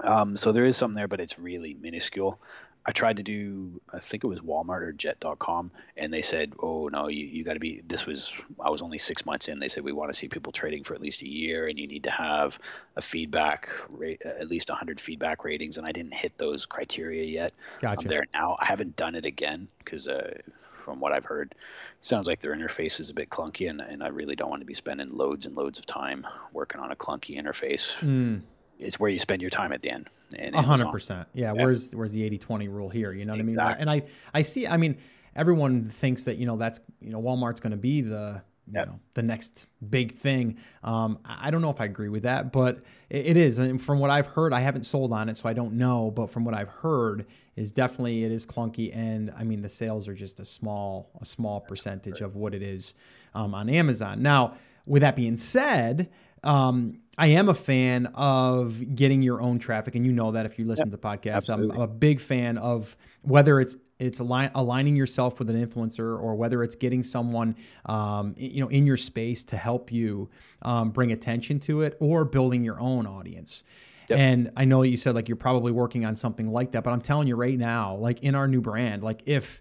[0.00, 2.40] Um, so there is something there, but it's really minuscule.
[2.84, 6.88] I tried to do, I think it was Walmart or Jet.com, and they said, "Oh
[6.88, 9.60] no, you, you got to be." This was I was only six months in.
[9.60, 11.86] They said we want to see people trading for at least a year, and you
[11.86, 12.58] need to have
[12.96, 15.78] a feedback rate, at least 100 feedback ratings.
[15.78, 17.52] And I didn't hit those criteria yet.
[17.80, 18.00] Gotcha.
[18.00, 18.56] I'm there now.
[18.58, 21.54] I haven't done it again because, uh, from what I've heard,
[22.00, 24.66] sounds like their interface is a bit clunky, and, and I really don't want to
[24.66, 27.96] be spending loads and loads of time working on a clunky interface.
[27.98, 28.40] Mm
[28.82, 30.10] it's where you spend your time at the end.
[30.34, 31.28] A hundred percent.
[31.34, 31.52] Yeah.
[31.52, 33.12] Where's where's the 80-20 rule here?
[33.12, 33.72] You know what exactly.
[33.72, 33.80] I mean?
[33.80, 34.66] And I I see.
[34.66, 34.98] I mean,
[35.36, 38.86] everyone thinks that you know that's you know Walmart's going to be the you yep.
[38.86, 40.56] know the next big thing.
[40.82, 43.58] Um, I don't know if I agree with that, but it, it is.
[43.58, 46.10] And from what I've heard, I haven't sold on it, so I don't know.
[46.10, 47.26] But from what I've heard,
[47.56, 51.24] is definitely it is clunky, and I mean the sales are just a small a
[51.24, 52.94] small percentage of what it is
[53.34, 54.22] um, on Amazon.
[54.22, 54.54] Now,
[54.86, 56.10] with that being said.
[56.44, 60.58] Um, I am a fan of getting your own traffic, and you know that if
[60.58, 61.52] you listen to the podcast.
[61.52, 66.18] I'm, I'm, a big fan of whether it's it's align, aligning yourself with an influencer
[66.18, 67.54] or whether it's getting someone
[67.86, 70.30] um, you know in your space to help you
[70.62, 73.62] um, bring attention to it, or building your own audience.
[74.08, 74.18] Yep.
[74.18, 77.02] And I know you said like you're probably working on something like that, but I'm
[77.02, 79.60] telling you right now, like in our new brand, like if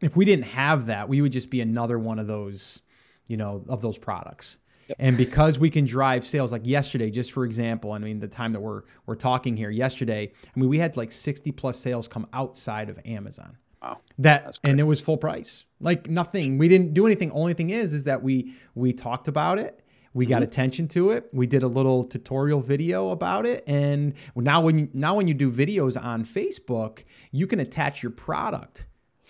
[0.00, 2.82] if we didn't have that, we would just be another one of those,
[3.26, 4.58] you know, of those products.
[4.98, 8.52] And because we can drive sales, like yesterday, just for example, I mean, the time
[8.52, 12.26] that we're we're talking here, yesterday, I mean, we had like 60 plus sales come
[12.32, 13.56] outside of Amazon.
[13.82, 13.98] Wow.
[14.18, 15.64] That and it was full price.
[15.80, 16.58] Like nothing.
[16.58, 17.30] We didn't do anything.
[17.32, 19.82] Only thing is, is that we we talked about it.
[20.12, 20.44] We got mm-hmm.
[20.44, 21.28] attention to it.
[21.32, 25.34] We did a little tutorial video about it, and now when you, now when you
[25.34, 28.86] do videos on Facebook, you can attach your product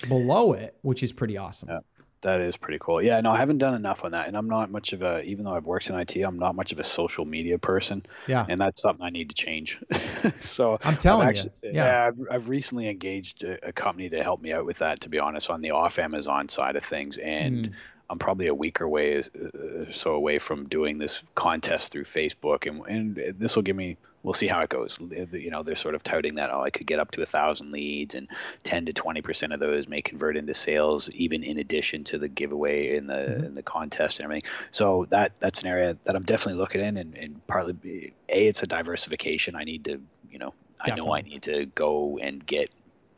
[0.08, 1.68] below it, which is pretty awesome.
[1.68, 1.78] Yeah.
[2.22, 3.00] That is pretty cool.
[3.00, 5.22] Yeah, no, I haven't done enough on that, and I'm not much of a.
[5.22, 8.04] Even though I've worked in IT, I'm not much of a social media person.
[8.26, 9.80] Yeah, and that's something I need to change.
[10.38, 14.22] so I'm telling actually, you, yeah, yeah I've, I've, recently engaged a, a, company to
[14.22, 15.00] help me out with that.
[15.02, 17.72] To be honest, on the off Amazon side of things, and mm.
[18.10, 22.84] I'm probably a week away, uh, so away from doing this contest through Facebook, and
[22.86, 24.98] and this will give me we'll see how it goes.
[25.00, 27.70] You know, they're sort of touting that oh, I could get up to a thousand
[27.70, 28.28] leads, and
[28.64, 32.28] 10 to 20 percent of those may convert into sales, even in addition to the
[32.28, 33.44] giveaway in the mm-hmm.
[33.44, 34.50] in the contest and everything.
[34.72, 38.62] So that that's an area that I'm definitely looking in, and, and partly a it's
[38.62, 39.54] a diversification.
[39.54, 40.00] I need to,
[40.30, 40.92] you know, definitely.
[40.92, 42.70] I know I need to go and get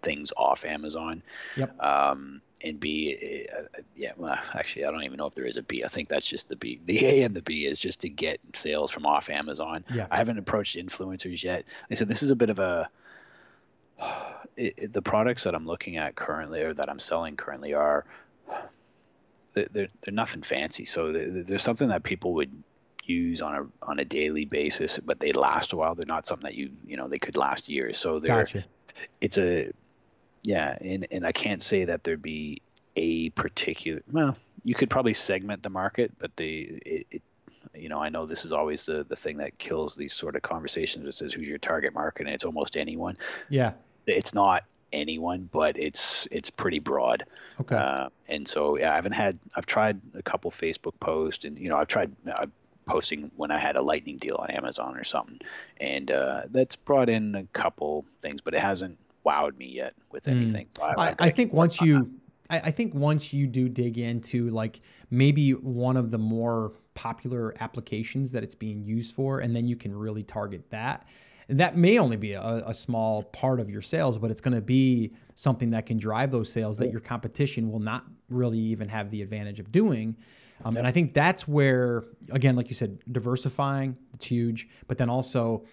[0.03, 1.23] things off Amazon.
[1.57, 1.81] Yep.
[1.83, 3.63] Um, and B, uh,
[3.97, 5.85] yeah, well, actually, I don't even know if there is a B.
[5.85, 6.81] I think that's just the B.
[6.85, 9.85] The A and the B is just to get sales from off Amazon.
[9.93, 10.07] Yeah.
[10.11, 11.65] I haven't approached influencers yet.
[11.91, 12.89] I said this is a bit of a
[14.57, 18.05] it, it, the products that I'm looking at currently or that I'm selling currently are
[19.55, 20.85] they're they're nothing fancy.
[20.85, 22.51] So there's something that people would
[23.05, 25.95] use on a on a daily basis, but they last a while.
[25.95, 27.99] They're not something that you you know they could last years.
[27.99, 28.65] So they're gotcha.
[29.21, 29.73] it's a
[30.43, 32.63] yeah, and and I can't say that there'd be
[32.97, 37.23] a particular well you could probably segment the market but the it, it,
[37.75, 40.43] you know i know this is always the the thing that kills these sort of
[40.43, 41.07] conversations.
[41.07, 42.27] It says who's your target market?
[42.27, 43.17] And it's almost anyone.
[43.49, 43.73] Yeah.
[44.07, 47.25] It's not anyone but it's it's pretty broad.
[47.61, 47.77] Okay.
[47.77, 51.71] Uh, and so yeah i haven't had i've tried a couple facebook posts and you
[51.71, 52.47] know i've tried i
[52.87, 55.41] posting when I had a lightning deal on Amazon or something,
[55.79, 60.25] and uh, that's brought in a couple things, but it hasn't wowed me yet with
[60.27, 60.33] hmm.
[60.33, 60.67] anything.
[60.67, 60.77] Mm.
[60.77, 62.11] So I, I, I think once you,
[62.51, 67.55] I, I think once you do dig into like maybe one of the more popular
[67.61, 71.07] applications that it's being used for, and then you can really target that.
[71.49, 74.55] And that may only be a, a small part of your sales, but it's going
[74.55, 78.89] to be something that can drive those sales that your competition will not really even
[78.89, 80.17] have the advantage of doing.
[80.65, 84.69] Um, and I think that's where, again, like you said, diversifying, it's huge.
[84.87, 85.65] But then also,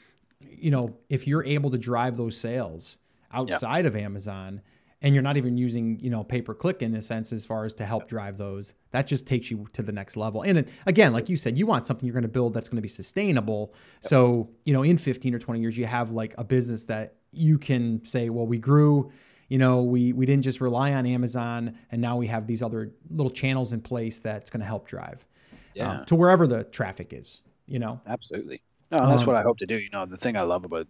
[0.41, 2.97] you know, if you're able to drive those sales
[3.32, 4.61] outside of Amazon,
[5.01, 7.65] and you're not even using you know pay per click in a sense as far
[7.65, 10.41] as to help drive those that just takes you to the next level.
[10.41, 12.82] And again like you said you want something you're going to build that's going to
[12.82, 13.73] be sustainable.
[14.03, 14.09] Yep.
[14.09, 17.57] so you know in 15 or 20 years you have like a business that you
[17.57, 19.11] can say well we grew
[19.47, 22.91] you know we we didn't just rely on amazon and now we have these other
[23.11, 25.23] little channels in place that's going to help drive
[25.75, 25.99] yeah.
[25.99, 28.01] um, to wherever the traffic is you know?
[28.07, 28.61] Absolutely.
[28.91, 29.77] No that's um, what i hope to do.
[29.77, 30.88] You know the thing i love about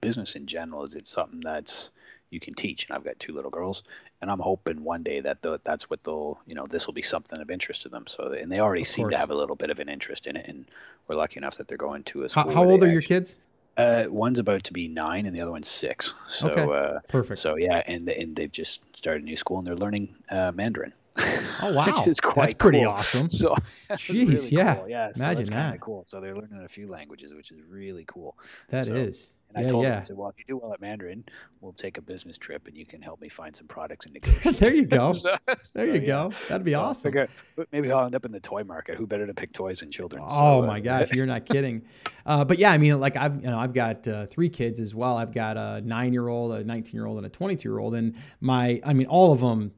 [0.00, 1.90] business in general is it's something that's
[2.30, 2.86] you can teach.
[2.86, 3.82] And I've got two little girls,
[4.20, 7.02] and I'm hoping one day that the, that's what they'll, you know, this will be
[7.02, 8.06] something of interest to them.
[8.06, 10.46] So, and they already seem to have a little bit of an interest in it,
[10.48, 10.66] and
[11.06, 12.44] we're lucky enough that they're going to a school.
[12.44, 13.34] How, how old are actually, your kids?
[13.76, 16.14] Uh, one's about to be nine, and the other one's six.
[16.26, 16.62] So, okay.
[16.62, 17.38] uh, perfect.
[17.40, 20.92] So yeah, and and they've just started a new school, and they're learning uh, Mandarin.
[21.20, 22.04] Oh wow,
[22.36, 23.32] that's pretty awesome.
[23.32, 23.56] So,
[23.90, 24.88] jeez, really yeah, cool.
[24.88, 25.12] yeah.
[25.14, 25.80] So Imagine that.
[25.80, 26.04] Cool.
[26.06, 28.36] So they're learning a few languages, which is really cool.
[28.70, 29.30] That so, is.
[29.54, 29.92] And yeah, I told yeah.
[29.94, 31.24] him, I said, well, if you do well at Mandarin,
[31.60, 34.58] we'll take a business trip and you can help me find some products and negotiate.
[34.58, 35.14] there you go.
[35.14, 35.36] so,
[35.74, 36.06] there you yeah.
[36.06, 36.32] go.
[36.48, 37.02] That'd be so awesome.
[37.04, 37.28] Figure,
[37.72, 38.96] maybe I'll end up in the toy market.
[38.96, 40.22] Who better to pick toys than children?
[40.26, 41.82] Oh my uh, gosh, you're not kidding.
[42.26, 44.94] Uh, but yeah, I mean, like I've you know I've got uh, three kids as
[44.94, 45.16] well.
[45.16, 47.94] I've got a nine year old, a 19 year old, and a 22 year old,
[47.94, 49.72] and my I mean all of them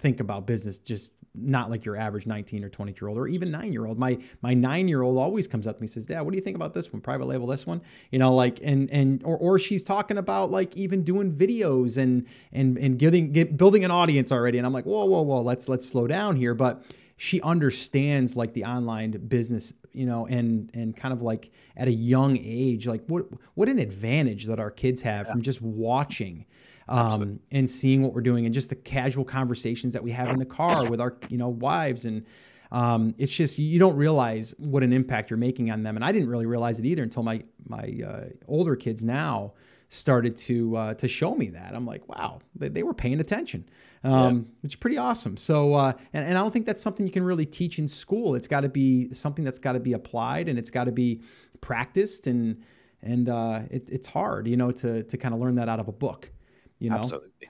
[0.00, 3.50] think about business just not like your average 19 or 20 year old or even
[3.50, 3.98] nine year old.
[3.98, 6.36] My my nine year old always comes up to me and says, Dad, what do
[6.36, 7.00] you think about this one?
[7.00, 7.80] Private label this one?
[8.10, 12.26] You know, like and and or, or she's talking about like even doing videos and
[12.52, 14.58] and and getting get, building an audience already.
[14.58, 16.54] And I'm like, whoa, whoa, whoa, let's let's slow down here.
[16.54, 16.82] But
[17.16, 21.92] she understands like the online business you know and and kind of like at a
[21.92, 25.32] young age like what what an advantage that our kids have yeah.
[25.32, 26.44] from just watching
[26.88, 30.38] um, and seeing what we're doing and just the casual conversations that we have in
[30.38, 32.04] the car with our you know wives.
[32.04, 32.24] And
[32.72, 35.96] um, it's just you don't realize what an impact you're making on them.
[35.96, 39.52] And i didn't really realize it either until my my uh, older kids now
[39.90, 41.74] started to uh, to show me that.
[41.74, 43.68] I'm like wow they, they were paying attention
[44.04, 44.42] um, yeah.
[44.62, 45.36] which is pretty awesome.
[45.36, 48.34] So uh, and, and i don't think that's something you can really teach in school.
[48.34, 51.22] It's got to be something that's got to be applied and it's got to be
[51.60, 52.62] practiced and
[53.02, 55.88] and uh, it, it's hard you know to to kind of learn that out of
[55.88, 56.30] a book
[56.78, 57.48] you know, absolutely.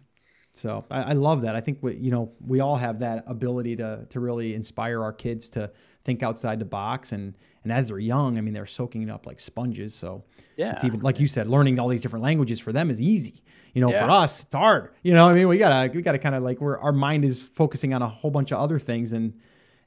[0.52, 1.54] So I, I, love that.
[1.54, 5.12] I think we, you know, we all have that ability to to really inspire our
[5.12, 5.70] kids to
[6.04, 9.26] think outside the box, and and as they're young, I mean, they're soaking it up
[9.26, 9.94] like sponges.
[9.94, 10.24] So
[10.56, 13.44] yeah, it's even like you said, learning all these different languages for them is easy.
[13.72, 14.04] You know, yeah.
[14.04, 14.90] for us, it's hard.
[15.02, 17.48] You know, I mean, we gotta we gotta kind of like where our mind is
[17.54, 19.38] focusing on a whole bunch of other things, and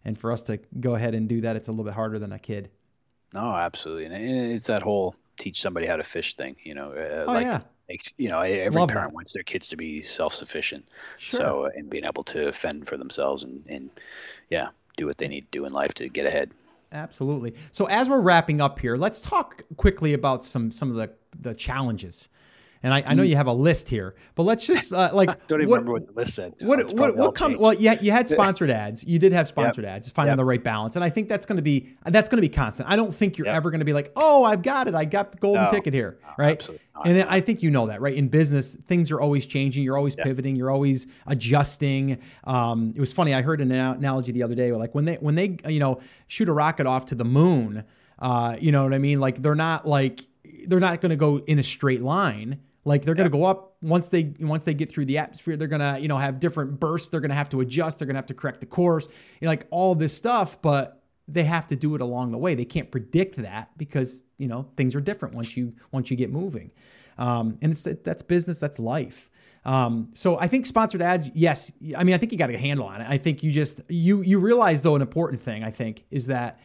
[0.06, 2.32] and for us to go ahead and do that, it's a little bit harder than
[2.32, 2.70] a kid.
[3.34, 6.56] No, absolutely, and it's that whole teach somebody how to fish thing.
[6.64, 7.62] You know, uh, oh, like yeah
[8.18, 9.16] you know every Love parent that.
[9.16, 10.88] wants their kids to be self-sufficient
[11.18, 11.40] sure.
[11.40, 13.90] so and being able to fend for themselves and, and
[14.50, 16.52] yeah do what they need to do in life to get ahead
[16.92, 21.10] absolutely so as we're wrapping up here let's talk quickly about some some of the
[21.40, 22.28] the challenges
[22.84, 23.30] and I, I, know mm.
[23.30, 26.08] you have a list here, but let's just uh, like don't even what, remember what
[26.08, 26.54] the list said.
[26.62, 27.58] What what what comes?
[27.58, 29.04] Well, yeah, you had sponsored ads.
[29.04, 29.96] You did have sponsored yep.
[29.96, 30.10] ads.
[30.10, 30.38] Finding yep.
[30.38, 32.90] the right balance, and I think that's going to be that's going to be constant.
[32.90, 33.56] I don't think you're yep.
[33.56, 34.96] ever going to be like, oh, I've got it.
[34.96, 36.58] I got the golden no, ticket here, right?
[36.58, 36.86] Absolutely.
[37.04, 38.14] And I think you know that, right?
[38.14, 39.84] In business, things are always changing.
[39.84, 40.56] You're always pivoting.
[40.56, 42.20] You're always adjusting.
[42.44, 43.34] Um, it was funny.
[43.34, 46.50] I heard an analogy the other day, like when they when they you know shoot
[46.50, 47.84] a rocket off to the moon.
[48.18, 49.20] Uh, you know what I mean?
[49.20, 50.22] Like they're not like
[50.68, 53.76] they're not going to go in a straight line like they're going to go up
[53.82, 55.56] once they once they get through the atmosphere.
[55.56, 57.10] They're going to you know have different bursts.
[57.10, 58.00] They're going to have to adjust.
[58.00, 59.06] They're going to have to correct the course.
[59.40, 62.56] You know, like all this stuff, but they have to do it along the way.
[62.56, 66.32] They can't predict that because you know things are different once you once you get
[66.32, 66.72] moving,
[67.18, 69.30] um, and it's that's business, that's life.
[69.64, 71.72] Um, so I think sponsored ads, yes.
[71.96, 73.08] I mean, I think you got a handle on it.
[73.08, 76.60] I think you just you you realize though an important thing I think is that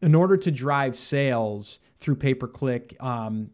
[0.00, 3.50] in order to drive sales through pay per click, um,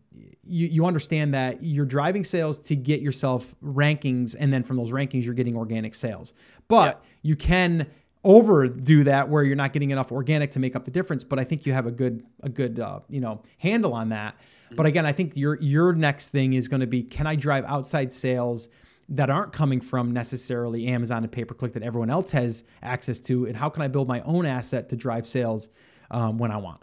[0.47, 4.91] you, you understand that you're driving sales to get yourself rankings, and then from those
[4.91, 6.33] rankings, you're getting organic sales.
[6.69, 7.09] But yeah.
[7.23, 7.87] you can
[8.23, 11.25] overdo that where you're not getting enough organic to make up the difference.
[11.25, 14.35] But I think you have a good a good uh, you know handle on that.
[14.35, 14.77] Mm-hmm.
[14.77, 17.65] But again, I think your your next thing is going to be can I drive
[17.65, 18.69] outside sales
[19.09, 23.19] that aren't coming from necessarily Amazon and pay per click that everyone else has access
[23.21, 25.69] to, and how can I build my own asset to drive sales
[26.11, 26.83] um, when I want?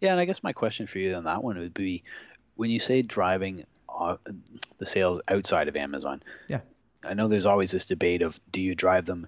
[0.00, 2.04] Yeah, and I guess my question for you on that one would be,
[2.56, 4.16] when you say driving uh,
[4.78, 6.60] the sales outside of Amazon, yeah,
[7.04, 9.26] I know there's always this debate of do you drive them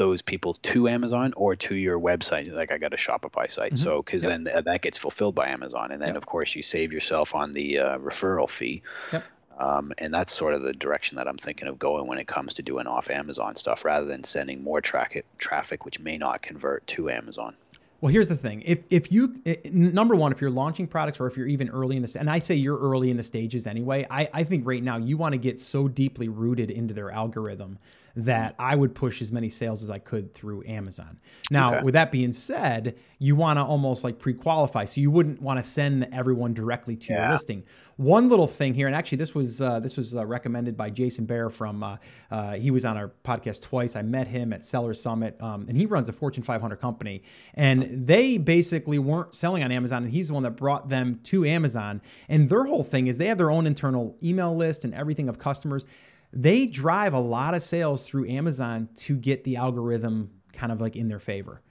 [0.00, 2.50] those people to Amazon or to your website.
[2.50, 3.84] Like I got a Shopify site, mm-hmm.
[3.84, 4.44] so because yep.
[4.44, 6.16] then that gets fulfilled by Amazon, and then yep.
[6.16, 8.82] of course you save yourself on the uh, referral fee.
[9.12, 9.24] Yep.
[9.58, 12.54] Um, and that's sort of the direction that I'm thinking of going when it comes
[12.54, 16.86] to doing off Amazon stuff, rather than sending more tra- traffic which may not convert
[16.88, 17.54] to Amazon.
[18.00, 18.62] Well, here's the thing.
[18.64, 21.68] If if you eh, eh, number one, if you're launching products or if you're even
[21.68, 24.66] early in this, and I say you're early in the stages anyway, I, I think
[24.66, 27.78] right now you want to get so deeply rooted into their algorithm
[28.16, 31.20] that I would push as many sales as I could through Amazon.
[31.50, 31.84] Now, okay.
[31.84, 35.62] with that being said, you want to almost like pre-qualify, so you wouldn't want to
[35.62, 37.24] send everyone directly to yeah.
[37.24, 37.64] your listing.
[37.96, 41.26] One little thing here, and actually this was uh, this was uh, recommended by Jason
[41.26, 41.96] Bear from uh,
[42.30, 43.94] uh he was on our podcast twice.
[43.94, 48.06] I met him at Seller Summit, um, and he runs a Fortune 500 company, and
[48.06, 52.00] they basically weren't selling on Amazon, and he's the one that brought them to Amazon.
[52.28, 55.38] And their whole thing is they have their own internal email list and everything of
[55.38, 55.84] customers
[56.32, 60.96] they drive a lot of sales through Amazon to get the algorithm kind of like
[60.96, 61.62] in their favor.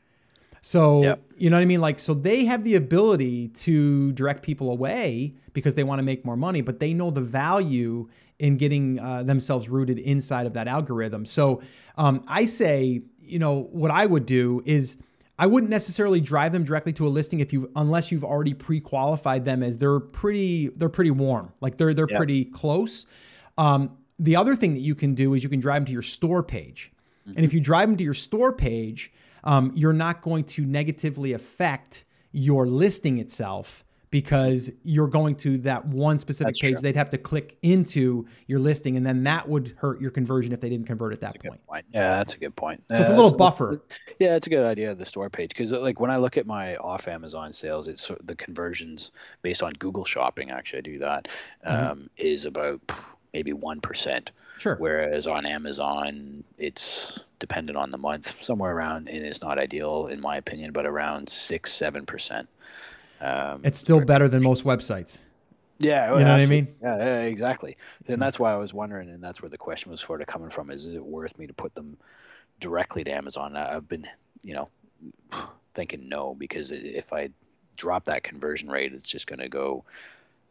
[0.61, 1.21] So, yep.
[1.37, 1.79] you know what I mean?
[1.79, 6.25] Like, so they have the ability to direct people away because they want to make
[6.25, 10.67] more money, but they know the value in getting uh, themselves rooted inside of that
[10.67, 11.25] algorithm.
[11.25, 11.61] So,
[11.97, 14.97] um, I say, you know, what I would do is
[15.37, 19.45] I wouldn't necessarily drive them directly to a listing if you, unless you've already pre-qualified
[19.45, 22.17] them as they're pretty, they're pretty warm, like they're they're yep.
[22.17, 23.05] pretty close.
[23.57, 26.01] Um, the other thing that you can do is you can drive them to your
[26.01, 26.91] store page.
[27.27, 27.37] Mm-hmm.
[27.37, 29.11] And if you drive them to your store page,
[29.43, 35.85] um, you're not going to negatively affect your listing itself because you're going to that
[35.85, 36.73] one specific that's page.
[36.73, 36.81] True.
[36.81, 40.61] They'd have to click into your listing, and then that would hurt your conversion if
[40.61, 41.65] they didn't convert at that point.
[41.67, 41.85] point.
[41.93, 42.83] Yeah, that's a good point.
[42.89, 43.83] So it's a little buffer.
[44.19, 44.95] yeah, it's a good idea.
[44.95, 48.35] The store page, because like when I look at my off Amazon sales, it's the
[48.35, 49.11] conversions
[49.41, 50.49] based on Google Shopping.
[50.49, 51.27] Actually, I do that.
[51.65, 51.91] Mm-hmm.
[51.91, 52.81] Um, is about
[53.33, 54.29] maybe 1%.
[54.57, 54.75] Sure.
[54.75, 60.19] Whereas on Amazon, it's dependent on the month, somewhere around, and it's not ideal in
[60.19, 62.47] my opinion, but around 6 7%.
[63.21, 65.19] Um, it's still better than most websites.
[65.79, 66.75] Yeah, you know what I mean.
[66.81, 67.77] Yeah, yeah, exactly.
[68.07, 70.49] And that's why I was wondering, and that's where the question was sort of coming
[70.49, 71.97] from: is, is it worth me to put them
[72.59, 73.55] directly to Amazon?
[73.55, 74.05] I've been,
[74.43, 74.69] you know,
[75.73, 77.29] thinking no, because if I
[77.77, 79.85] drop that conversion rate, it's just going to go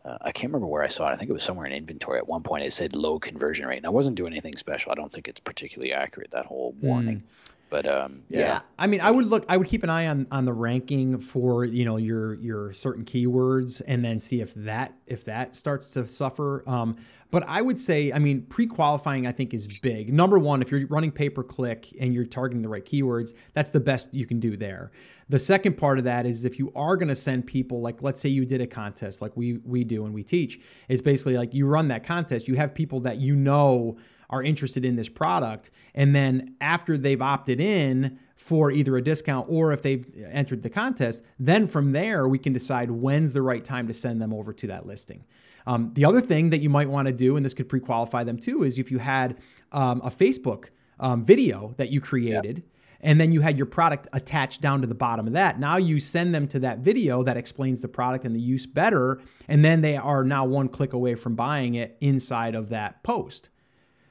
[0.05, 1.13] uh, I can't remember where I saw it.
[1.13, 2.19] I think it was somewhere in inventory.
[2.19, 4.93] At one point, it said low conversion rate, and I wasn't doing anything special.
[4.93, 6.87] I don't think it's particularly accurate that whole hmm.
[6.87, 7.17] warning.
[7.17, 7.23] Mm.
[7.71, 8.39] But um, yeah.
[8.39, 8.61] yeah.
[8.79, 9.45] I mean, I would look.
[9.49, 13.05] I would keep an eye on on the ranking for you know your your certain
[13.05, 16.65] keywords, and then see if that if that starts to suffer.
[16.67, 16.97] Um,
[17.31, 20.13] but I would say, I mean, pre qualifying I think is big.
[20.13, 23.71] Number one, if you're running pay per click and you're targeting the right keywords, that's
[23.71, 24.91] the best you can do there.
[25.29, 28.21] The second part of that is if you are going to send people, like let's
[28.21, 31.53] say you did a contest, like we we do and we teach, it's basically like
[31.53, 33.99] you run that contest, you have people that you know
[34.31, 35.71] are interested in this product.
[35.95, 40.71] And then after they've opted in for either a discount or if they've entered the
[40.71, 44.53] contest, then from there we can decide when's the right time to send them over
[44.53, 45.25] to that listing.
[45.69, 48.25] Um, the other thing that you might want to do, and this could pre qualify
[48.25, 49.37] them too, is if you had
[49.71, 52.59] um, a Facebook um, video that you created.
[52.59, 52.65] Yeah
[53.01, 55.61] and then you had your product attached down to the bottom of that.
[55.61, 59.21] Now you send them to that video that explains the product and the use better,
[59.47, 63.51] and then they are now one click away from buying it inside of that post.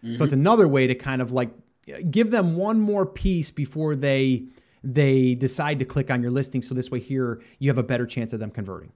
[0.03, 0.15] Mm-hmm.
[0.15, 0.41] So it's mm-hmm.
[0.41, 1.51] another way to kind of like
[2.09, 4.45] give them one more piece before they
[4.83, 6.61] they decide to click on your listing.
[6.61, 8.93] So this way here you have a better chance of them converting.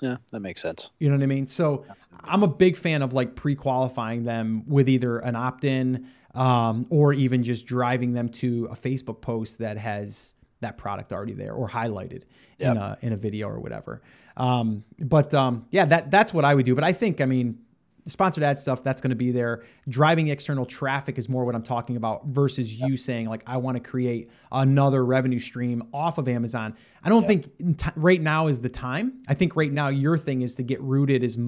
[0.00, 0.90] Yeah, that makes sense.
[0.98, 1.46] You know what I mean?
[1.46, 1.84] So
[2.24, 7.42] I'm a big fan of like pre-qualifying them with either an opt-in um, or even
[7.42, 12.22] just driving them to a Facebook post that has that product already there or highlighted
[12.58, 12.72] yep.
[12.72, 14.02] in a in a video or whatever.
[14.36, 16.74] Um, but um, yeah, that that's what I would do.
[16.74, 17.58] But I think I mean
[18.06, 19.62] sponsored ad stuff that's going to be there.
[19.88, 23.76] Driving external traffic is more what i'm talking about versus you saying like i want
[23.76, 26.76] to create another revenue stream off of amazon.
[27.02, 29.22] I don't think t- right now is the time.
[29.28, 31.38] I think right now your thing is to get rooted as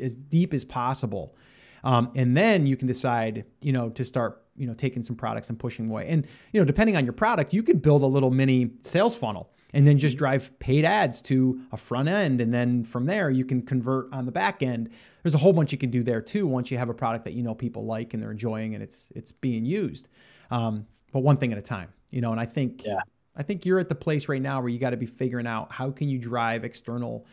[0.00, 1.36] as deep as possible.
[1.84, 5.48] Um, and then you can decide you know to start you know taking some products
[5.48, 6.08] and pushing away.
[6.08, 9.50] And you know depending on your product you could build a little mini sales funnel
[9.72, 13.44] and then just drive paid ads to a front end and then from there you
[13.44, 14.88] can convert on the back end
[15.22, 17.32] there's a whole bunch you can do there too once you have a product that
[17.34, 20.08] you know people like and they're enjoying and it's it's being used
[20.50, 23.00] um, but one thing at a time you know and i think yeah.
[23.36, 25.72] i think you're at the place right now where you got to be figuring out
[25.72, 27.26] how can you drive external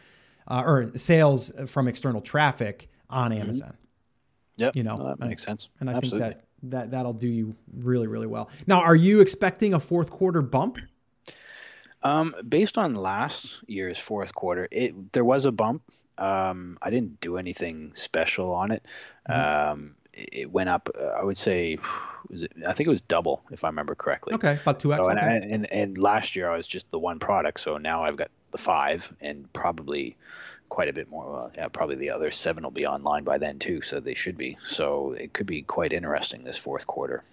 [0.47, 3.41] uh, or sales from external traffic on Mm-hmm.
[3.41, 3.77] amazon
[4.57, 5.69] Yeah, you know no, that makes sense.
[5.79, 6.29] and i Absolutely.
[6.29, 10.09] think that that that'll do you really really well now are you expecting a fourth
[10.09, 10.77] quarter bump
[12.03, 15.83] Um, based on last year's fourth quarter, it there was a bump.
[16.17, 18.85] Um, I didn't do anything special on it.
[19.29, 19.71] Mm-hmm.
[19.71, 20.89] Um, it it went up.
[20.99, 21.77] Uh, I would say,
[22.29, 22.51] was it?
[22.67, 24.33] I think it was double, if I remember correctly.
[24.35, 25.27] okay about 2x So, and, okay.
[25.27, 28.29] I, and and last year I was just the one product, so now I've got
[28.51, 30.17] the five, and probably
[30.69, 31.31] quite a bit more.
[31.31, 34.37] Well, yeah, probably the other seven will be online by then too, so they should
[34.37, 34.57] be.
[34.63, 37.23] So it could be quite interesting this fourth quarter.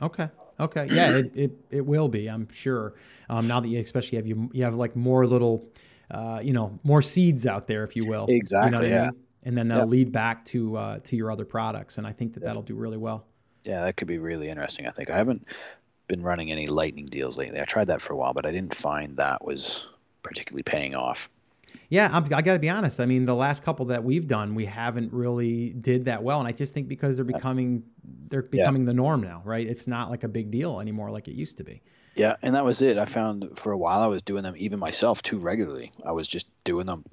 [0.00, 0.28] Okay.
[0.60, 0.88] Okay.
[0.90, 2.94] Yeah, it, it, it will be, I'm sure.
[3.28, 5.66] Um, now that you especially have you you have like more little
[6.10, 8.36] uh, you know, more seeds out there, if you will.
[8.60, 9.16] You know Exactly, I mean?
[9.42, 9.90] And then that'll Yeah.
[9.90, 12.96] lead back to uh, to your other products, and I think that that'll do really
[12.98, 13.26] well.
[13.64, 14.86] Yeah, that could be really interesting.
[14.86, 15.48] I think I haven't
[16.08, 17.60] been running any lightning deals lately.
[17.60, 19.86] I tried that for a while, but I didn't find that was
[20.22, 21.30] particularly paying off.
[21.94, 22.98] Yeah, I'm, I got to be honest.
[22.98, 26.48] I mean, the last couple that we've done, we haven't really did that well, and
[26.48, 27.84] I just think because they're becoming
[28.30, 29.64] they're becoming the norm now, right?
[29.64, 31.82] It's not like a big deal anymore like it used to be.
[32.16, 32.98] Yeah, and that was it.
[32.98, 35.92] I found for a while I was doing them even myself too regularly.
[36.04, 37.04] I was just doing them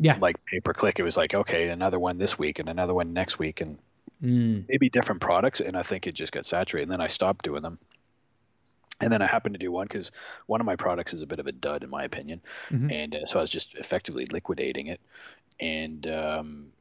[0.00, 0.18] Yeah.
[0.20, 0.98] like pay per click.
[0.98, 3.78] It was like, okay, another one this week and another one next week and
[4.22, 4.66] Mm.
[4.68, 7.62] maybe different products and I think it just got saturated and then I stopped doing
[7.62, 7.78] them.
[9.00, 10.10] And then I happened to do one because
[10.46, 12.92] one of my products is a bit of a dud in my opinion, Mhm.
[12.92, 15.00] and uh, so I was just effectively liquidating it,
[15.58, 16.72] and um,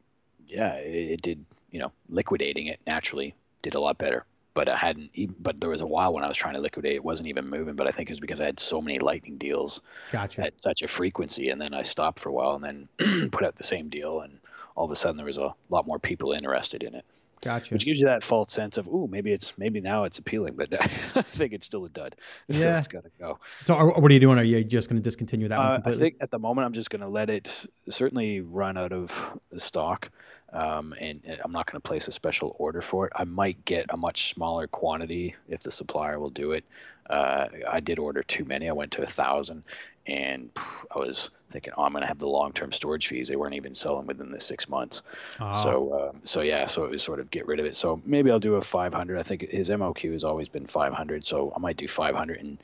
[0.48, 1.46] yeah, it, it did.
[1.72, 4.26] You know, liquidating it naturally did a lot better.
[4.56, 5.12] But I hadn't.
[5.14, 7.48] Even, but there was a while when I was trying to liquidate, it wasn't even
[7.48, 7.76] moving.
[7.76, 10.46] But I think it was because I had so many lightning deals Gotcha.
[10.46, 13.56] at such a frequency, and then I stopped for a while, and then put out
[13.56, 14.40] the same deal, and
[14.76, 17.06] all of a sudden there was a lot more people interested in it
[17.44, 17.74] Gotcha.
[17.74, 20.74] which gives you that false sense of, ooh, maybe it's maybe now it's appealing, but
[20.82, 22.16] I think it's still a dud.
[22.52, 22.78] So Yeah.
[22.78, 23.40] it's got to go.
[23.62, 24.38] So, are, what are you doing?
[24.38, 26.74] Are you just going to discontinue that one Uh, I think at the moment I'm
[26.74, 30.10] just going to let it certainly run out of the stock,
[30.52, 33.14] um, and and I'm not going to place a special order for it.
[33.16, 36.66] I might get a much smaller quantity if the supplier will do it.
[37.10, 38.70] Uh, I did order too many.
[38.70, 39.64] I went to a thousand,
[40.10, 40.50] and
[40.94, 43.28] I was thinking, oh, I'm going to have the long-term storage fees.
[43.28, 45.02] They weren't even selling within the six months.
[45.40, 47.76] Oh, So, um, so yeah, so it was sort of get rid of it.
[47.76, 49.20] So maybe I'll do a 500.
[49.20, 52.58] I think his MOQ has always been 500, so I might do 500 and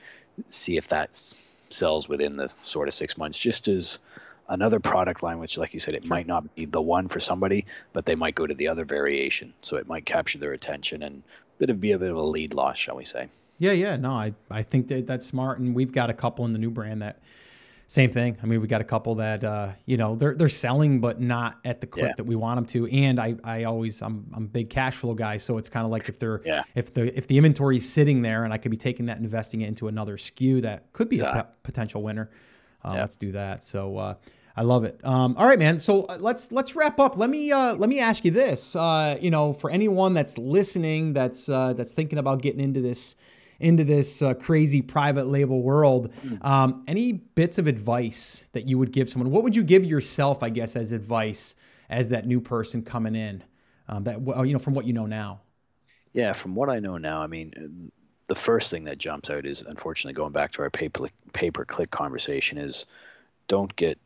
[0.49, 1.15] see if that
[1.69, 3.37] sells within the sort of six months.
[3.37, 3.99] Just as
[4.47, 7.65] another product line, which, like you said, it might not be the one for somebody,
[7.93, 11.23] but they might go to the other variation, so it might capture their attention and
[11.57, 13.29] bit of be a bit of a lead loss, shall we say?
[13.57, 16.53] Yeah, yeah, no, I, I think that that's smart, and we've got a couple in
[16.53, 17.19] the new brand that
[17.87, 18.35] same thing.
[18.41, 21.59] I mean, we got a couple that uh, you know they're they're selling, but not
[21.63, 22.13] at the clip Yeah.
[22.17, 22.87] that we want them to.
[22.91, 25.91] And I, I always I'm I'm a big cash flow guy, so it's kind of
[25.91, 26.63] like if they're Yeah.
[26.73, 29.25] if the if the inventory is sitting there, and I could be taking that and
[29.25, 31.41] investing it into another SKU that could be a Exactly.
[31.43, 32.29] p- potential winner.
[32.83, 33.01] Uh, Yeah.
[33.01, 33.63] Let's do that.
[33.63, 33.97] So.
[33.97, 34.13] Uh,
[34.57, 35.01] I love it.
[35.03, 35.77] Um, all right, man.
[35.79, 37.17] So uh, let's let's wrap up.
[37.17, 38.73] Let me uh, let me ask you this.
[38.73, 43.15] Uh, you know, for anyone that's listening, that's uh, that's thinking about getting into this
[43.59, 48.91] into this uh, crazy private label world, um, any bits of advice that you would
[48.91, 49.31] give someone?
[49.31, 51.55] What would you give yourself, I guess, as advice
[51.89, 53.43] as that new person coming in?
[53.87, 55.41] Um, that well, you know, from what you know now.
[56.13, 59.45] Yeah, from what I know now, I mean, uh, the first thing that jumps out
[59.45, 62.85] is unfortunately going back to our pay per click conversation is
[63.47, 63.99] don't get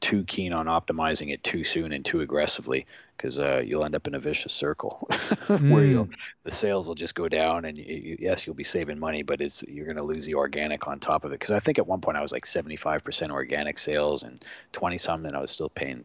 [0.00, 2.86] too keen on optimizing it too soon and too aggressively
[3.16, 5.08] because uh, you'll end up in a vicious circle
[5.46, 6.08] where you'll,
[6.44, 9.62] the sales will just go down and you, yes you'll be saving money but it's
[9.68, 12.00] you're going to lose the organic on top of it because I think at one
[12.00, 16.04] point I was like 75% organic sales and 20 something I was still paying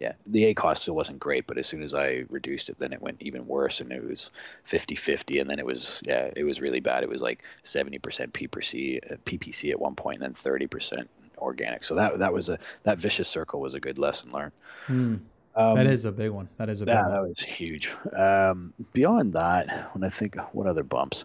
[0.00, 3.00] yeah, the ACOS still wasn't great, but as soon as I reduced it, then it
[3.00, 4.30] went even worse, and it was
[4.66, 7.04] 50-50, and then it was yeah, it was really bad.
[7.04, 11.06] It was like 70% PPC, PPC at one point, and then 30%
[11.44, 11.84] organic.
[11.84, 14.52] So that that was a that vicious circle was a good lesson learned.
[14.86, 15.16] Hmm.
[15.56, 16.48] Um, that is a big one.
[16.56, 17.12] That is a big yeah, one.
[17.12, 17.92] that was huge.
[18.16, 21.24] Um, beyond that, when I think what other bumps,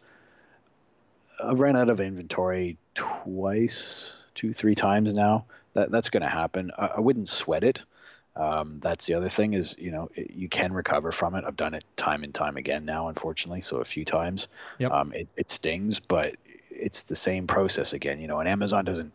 [1.43, 5.45] I've ran out of inventory twice, two, three times now.
[5.73, 6.71] That that's going to happen.
[6.77, 7.83] I, I wouldn't sweat it.
[8.35, 11.43] Um, that's the other thing is, you know, it, you can recover from it.
[11.45, 14.47] I've done it time and time again now, unfortunately, so a few times.
[14.77, 14.91] Yep.
[14.91, 16.35] Um, it, it stings, but
[16.69, 18.19] it's the same process again.
[18.19, 19.13] You know, and Amazon doesn't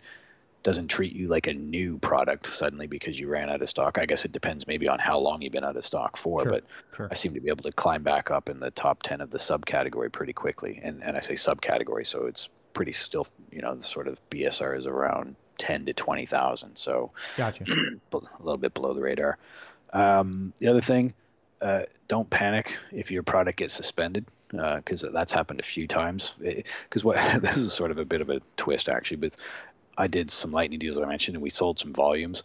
[0.64, 3.98] doesn't treat you like a new product suddenly because you ran out of stock.
[3.98, 6.50] I guess it depends maybe on how long you've been out of stock for, Sure,
[6.50, 6.64] but
[6.96, 7.08] sure.
[7.10, 9.38] I seem to be able to climb back up in the top 10 of the
[9.38, 10.80] subcategory pretty quickly.
[10.82, 14.78] And, and I say subcategory, so it's pretty still, you know, the sort of BSR
[14.78, 16.76] is around 10 to 20,000.
[16.76, 17.64] So Gotcha.
[18.12, 19.36] a little bit below the radar.
[19.92, 21.12] Um, the other thing,
[21.60, 26.34] uh, don't panic if your product gets suspended because that's happened a few times.
[26.38, 29.36] Because what this is sort of a bit of a twist actually, but
[29.96, 32.42] I did some lightning deals I mentioned, and we sold some volumes,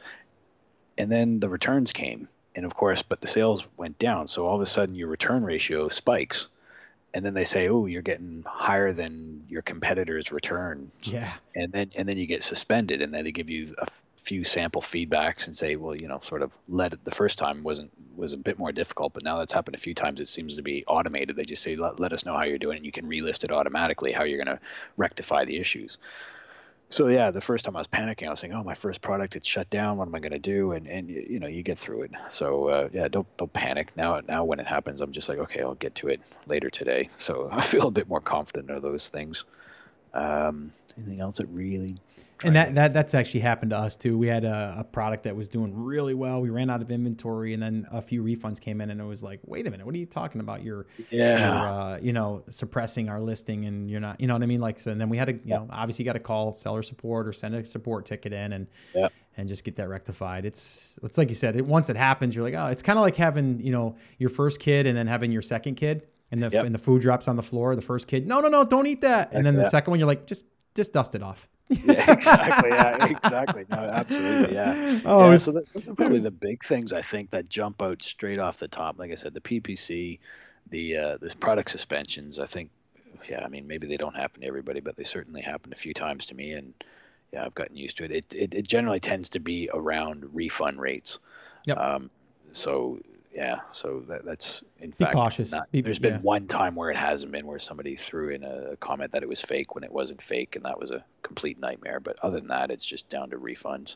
[0.97, 4.27] and then the returns came, and of course, but the sales went down.
[4.27, 6.47] So all of a sudden, your return ratio spikes,
[7.13, 11.33] and then they say, "Oh, you're getting higher than your competitor's return." Yeah.
[11.55, 13.87] and then and then you get suspended and then they give you a
[14.17, 17.63] few sample feedbacks and say well you know sort of let it the first time
[17.63, 20.57] wasn't was a bit more difficult but now that's happened a few times it seems
[20.57, 22.91] to be automated they just say let, let us know how you're doing and you
[22.91, 24.61] can relist it automatically how you're going to
[24.97, 25.97] rectify the issues
[26.89, 29.35] so yeah the first time i was panicking i was saying oh my first product
[29.35, 29.97] it's shut down.
[29.97, 30.71] What am i going to do?
[30.71, 32.11] And and you know you get through it.
[32.29, 33.95] So uh, yeah don't don't panic.
[33.95, 37.09] Now now when it happens i'm just like okay i'll get to it later today.
[37.17, 39.45] So i feel a bit more confident of those things.
[40.13, 41.97] Um, anything else that really?
[42.43, 44.17] And that, that that's actually happened to us too.
[44.17, 46.39] We had a, a product that was doing really well.
[46.41, 49.21] We ran out of inventory, and then a few refunds came in, and it was
[49.23, 50.63] like, wait a minute, what are you talking about?
[50.63, 51.37] You're, Yeah.
[51.39, 54.61] you're uh, you know, suppressing our listing, and you're not, you know what I mean?
[54.61, 57.27] Like, so and then we had to, you know, obviously got to call seller support
[57.27, 59.09] or send a support ticket in, and Yeah.
[59.35, 60.45] and just get that rectified.
[60.45, 63.01] It's it's like you said, it, once it happens, you're like, oh, it's kind of
[63.03, 66.49] like having you know your first kid and then having your second kid, and the
[66.49, 66.65] Yep.
[66.65, 67.75] and the food drops on the floor.
[67.75, 70.07] The first kid, no, no, no, don't eat that, and then the second one, you're
[70.07, 71.49] like, just just dust it off.
[71.85, 72.69] yeah, exactly.
[72.71, 73.65] Yeah, exactly.
[73.69, 74.55] No, absolutely.
[74.55, 74.99] Yeah.
[75.05, 78.39] Oh, yeah, so those are probably the big things I think that jump out straight
[78.39, 78.97] off the top.
[78.97, 80.19] Like I said, the PPC,
[80.71, 82.39] the uh, this product suspensions.
[82.39, 82.71] I think,
[83.29, 85.93] yeah, I mean maybe they don't happen to everybody, but they certainly happened a few
[85.93, 86.73] times to me, and
[87.31, 88.11] yeah, I've gotten used to it.
[88.11, 91.19] It it, it generally tends to be around refund rates.
[91.65, 91.77] Yep.
[91.77, 92.09] Um,
[92.51, 92.99] so
[93.33, 95.51] yeah, so that, that's in Be fact cautious.
[95.51, 96.19] not- Be- there's been yeah.
[96.21, 99.41] one time where it hasn't been where somebody threw in a comment that it was
[99.41, 101.99] fake when it wasn't fake, and that was a complete nightmare.
[101.99, 103.95] But other than that, it's just down to refunds.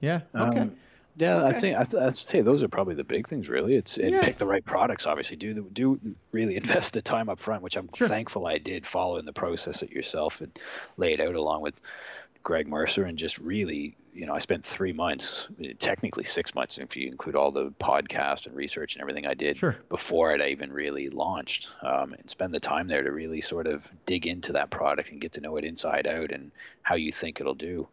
[0.00, 0.20] Yeah.
[0.34, 0.60] Okay.
[0.60, 0.76] Um,
[1.16, 1.46] yeah, Okay.
[1.48, 3.48] I'd say I'd, I'd say those are probably the big things.
[3.48, 4.22] Really, it's and Yeah.
[4.22, 5.04] pick the right products.
[5.06, 5.98] Obviously, do do
[6.30, 8.06] really invest the time up front, which I'm Sure.
[8.08, 10.56] thankful I did follow in the process it yourself and
[10.96, 11.80] lay it out along with
[12.48, 15.48] Greg Mercer and just really, you know, I spent three months,
[15.80, 19.58] technically six months if you include all the podcast and research and everything I did
[19.58, 19.76] Sure.
[19.90, 23.66] before it I even really launched, um, and spend the time there to really sort
[23.66, 27.12] of dig into that product and get to know it inside out and how you
[27.12, 27.86] think it'll do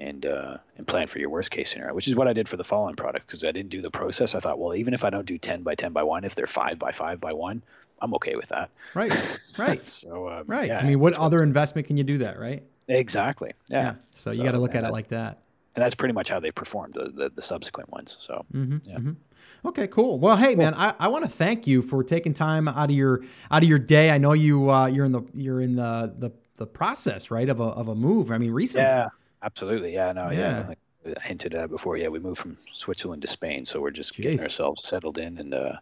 [0.00, 2.56] and uh, and plan for your worst case scenario, which is what I did for
[2.56, 4.34] the fallen product because I didn't do the process.
[4.34, 6.48] I thought, well, even if I don't do ten by ten by one, if they're
[6.48, 7.62] five by five by one,
[8.02, 8.70] I'm okay with that.
[8.94, 9.12] Right.
[9.56, 9.82] Right.
[9.84, 10.66] so um, Right.
[10.66, 12.36] yeah, I mean, what other investment can you do that?
[12.40, 12.64] Right.
[12.88, 13.52] Exactly.
[13.68, 13.94] Yeah.
[14.14, 15.42] So, you got to look at it like that.
[15.74, 18.16] And that's pretty much how they performed the, the, the subsequent ones.
[18.20, 19.12] So mm-hmm, Yeah.
[19.64, 20.18] Okay, cool.
[20.18, 23.24] Well, hey, man, I, I want to thank you for taking time out of your
[23.50, 24.10] out of your day.
[24.10, 27.60] I know you uh, you're in the you're in the, the the process right of
[27.60, 28.30] a of a move.
[28.30, 28.84] I mean, recently.
[28.84, 29.08] yeah,
[29.42, 29.92] absolutely.
[29.92, 30.12] Yeah.
[30.12, 30.30] No.
[30.30, 30.60] Yeah.
[30.60, 30.68] Yeah.
[30.68, 30.78] like
[31.16, 31.96] I hinted at before.
[31.96, 35.52] Yeah, we moved from Switzerland to Spain, so we're just getting ourselves settled in and
[35.52, 35.74] uh,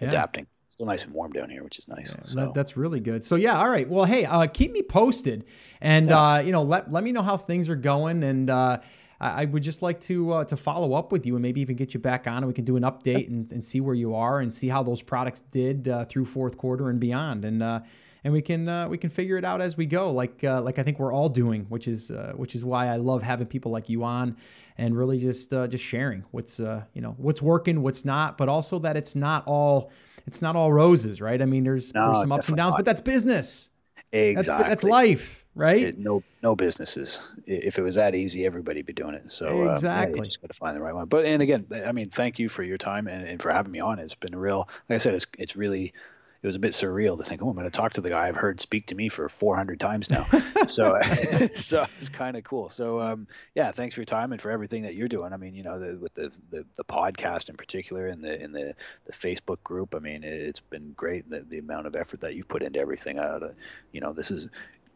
[0.00, 0.08] Yeah.
[0.08, 0.46] adapting.
[0.72, 2.14] Still nice and warm down here, which is nice.
[2.16, 2.36] Yeah, so.
[2.36, 3.26] that, that's really good.
[3.26, 3.86] So yeah, all right.
[3.86, 5.44] Well, hey, uh, keep me posted,
[5.82, 8.78] and uh, you know, let let me know how things are going, and uh,
[9.20, 11.76] I, I would just like to uh, to follow up with you, and maybe even
[11.76, 14.14] get you back on, and we can do an update and, and see where you
[14.14, 17.80] are, and see how those products did uh, through fourth quarter and beyond, and uh,
[18.24, 20.78] and we can uh, we can figure it out as we go, like uh, like
[20.78, 23.72] I think we're all doing, which is uh, which is why I love having people
[23.72, 24.36] like you on,
[24.78, 28.48] and really just uh, just sharing what's uh, you know what's working, what's not, but
[28.48, 29.90] also that it's not all.
[30.26, 31.40] It's not all roses, right?
[31.40, 32.78] I mean, there's, No, there's some ups and downs, not.
[32.78, 33.68] but that's business.
[34.12, 34.68] That's exactly.
[34.68, 35.82] that's life, right?
[35.82, 37.20] It- no no businesses.
[37.46, 39.30] If it was that easy, everybody'd be doing it.
[39.32, 40.26] So uh, yeah, Exactly.
[40.28, 41.06] just got to find the right one.
[41.08, 43.80] But and again, I mean, thank you for your time and, and for having me
[43.80, 43.98] on.
[43.98, 45.94] It's been real, like I said, it's it's really.
[46.42, 48.26] It was a bit surreal to think, oh, I'm going to talk to the guy
[48.26, 50.24] I've heard speak to me for 400 times now.
[50.74, 50.98] so,
[51.54, 52.68] so it's kind of cool.
[52.68, 55.32] So, um, yeah, thanks for your time and for everything that you're doing.
[55.32, 58.50] I mean, you know, the, with the, the, the podcast in particular and the in
[58.50, 58.74] the,
[59.04, 59.94] the Facebook group.
[59.94, 63.20] I mean, it's been great the, the amount of effort that you've put into everything.
[63.20, 63.52] Uh,
[63.92, 64.48] you know, this is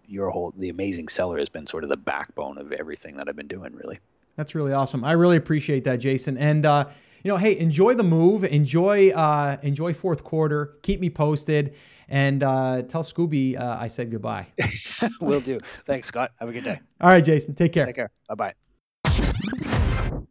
[0.09, 3.37] your whole the amazing seller has been sort of the backbone of everything that I've
[3.37, 4.01] been doing really.
[4.37, 5.05] That's really awesome.
[5.05, 6.37] I really appreciate that, Jason.
[6.37, 6.87] And uh,
[7.27, 8.45] you know, hey, enjoy the move.
[8.45, 10.79] Enjoy uh, enjoy fourth quarter.
[10.83, 11.75] Keep me posted,
[12.09, 14.47] and uh, tell Scooby uh, I said goodbye.
[15.21, 15.59] Will do.
[15.87, 16.31] Thanks, Scott.
[16.37, 16.79] Have a good day.
[17.01, 17.57] All right, Jason.
[17.57, 17.87] Take care.
[17.87, 18.13] Take care.
[18.29, 18.55] Bye
[19.03, 20.25] bye.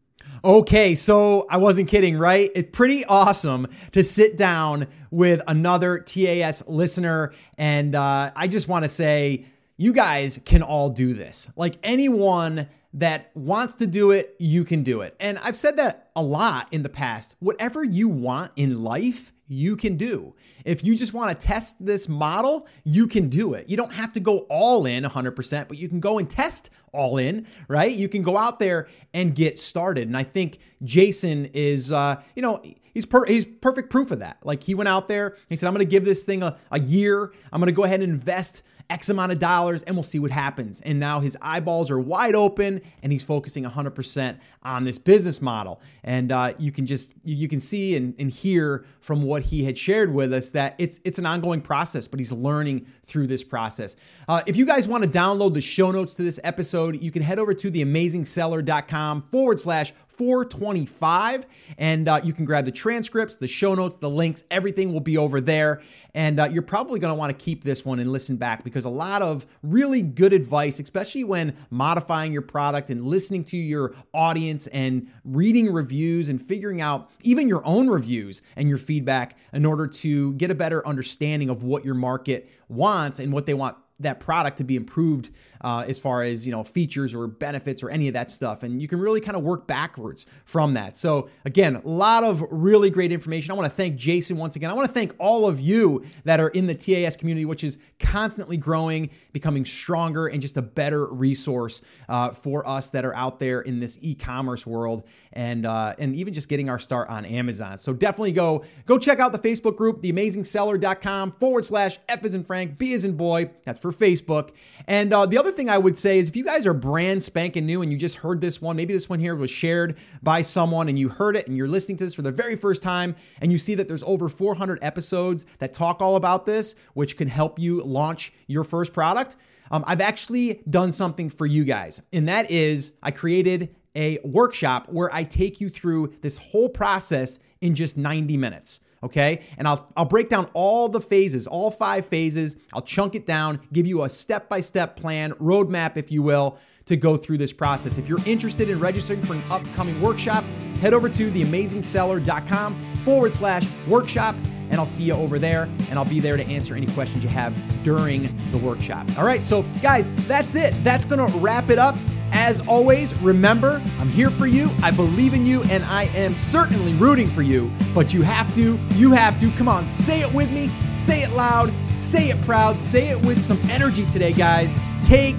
[0.46, 2.50] Okay, so I wasn't kidding, right?
[2.56, 7.34] It's pretty awesome to sit down with another TAS listener.
[7.58, 11.50] And uh, I just want to say, you guys can all do this.
[11.58, 15.16] Like anyone that wants to do it, you can do it.
[15.20, 17.36] And I've said that a lot in the past.
[17.40, 20.34] Whatever you want in life, you can do.
[20.64, 23.70] If you just want to test this model, you can do it.
[23.70, 27.18] You don't have to go all in 100%, but you can go and test all
[27.18, 27.92] in, right?
[27.92, 30.08] You can go out there and get started.
[30.08, 34.38] And I think Jason is, uh, you know, he's per- he's perfect proof of that.
[34.44, 36.80] Like he went out there, he said, I'm going to give this thing a, a
[36.80, 37.34] year.
[37.52, 40.32] I'm going to go ahead and invest X amount of dollars and we'll see what
[40.32, 40.82] happens.
[40.82, 45.82] And now his eyeballs are wide open and he's focusing 100% on this business model.
[46.04, 49.78] And uh, you can just, you can see and, and hear from what he had
[49.78, 53.96] shared with us that it's, it's an ongoing process, but he's learning through this process.
[54.28, 57.22] Uh, if you guys want to download the show notes to this episode, you can
[57.22, 61.46] head over to theamazingseller.com forward slash 425.
[61.78, 65.18] And uh, you can grab the transcripts, the show notes, the links, everything will be
[65.18, 65.82] over there.
[66.14, 68.86] And uh, you're probably going to want to keep this one and listen back because
[68.86, 73.94] a lot of really good advice, especially when modifying your product and listening to your
[74.14, 79.66] audience and reading reviews and figuring out even your own reviews and your feedback in
[79.66, 83.76] order to get a better understanding of what your market wants and what they want
[84.00, 85.30] that product to be improved
[85.66, 88.62] uh, as far as you know features or benefits or any of that stuff.
[88.62, 90.96] And you can really kind of work backwards from that.
[90.96, 93.50] So again a lot of really great information.
[93.50, 94.70] I want to thank jason once again.
[94.70, 97.80] I want to thank all of you that are in the tas community which is
[98.00, 103.40] constantly growing becoming stronger and just a better resource uh, for us that are out
[103.40, 105.04] there in this e-commerce world
[105.34, 107.80] and uh, and even just getting our start on amazon.
[107.80, 112.44] So definitely go go check out the facebook group theamazingseller.com forward slash f is in
[112.44, 113.50] frank b is in boy.
[113.66, 114.52] That's for facebook
[114.88, 117.66] and uh, the other thing I would say is if you guys are brand spanking
[117.66, 120.88] new and you just heard this one, maybe this one here was shared by someone
[120.88, 123.52] and you heard it and you're listening to this for the very first time and
[123.52, 127.58] you see that there's over 400 episodes that talk all about this, which can help
[127.58, 129.36] you launch your first product.
[129.72, 134.90] Um, I've actually done something for you guys, and that is I created a workshop
[134.90, 139.44] where I take you through this whole process in just 90 minutes okay?
[139.58, 142.56] And I'll I'll break down all the phases, all five phases.
[142.74, 147.18] I'll chunk it down, give you a step-by-step plan, roadmap if you will, to go
[147.18, 147.98] through this process.
[147.98, 150.44] If you're interested in registering for an upcoming workshop,
[150.82, 154.36] head over to theamazingseller.com forward slash workshop
[154.70, 157.30] and I'll see you over there and I'll be there to answer any questions you
[157.30, 157.54] have
[157.84, 159.08] during the workshop.
[159.18, 160.74] All right, so guys, that's it.
[160.84, 161.96] That's gonna wrap it up.
[162.32, 164.70] As always, remember, I'm here for you.
[164.82, 167.72] I believe in you, and I am certainly rooting for you.
[167.94, 169.50] But you have to, you have to.
[169.52, 170.70] Come on, say it with me.
[170.94, 171.74] Say it loud.
[171.96, 172.82] Say it proud.
[172.82, 174.76] Say it with some energy today, guys.
[175.02, 175.38] Take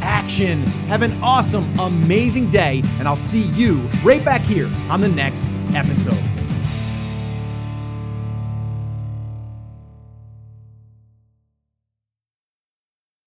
[0.00, 0.62] action.
[0.88, 5.44] Have an awesome, amazing day, and I'll see you right back here on the next
[5.74, 6.47] episode.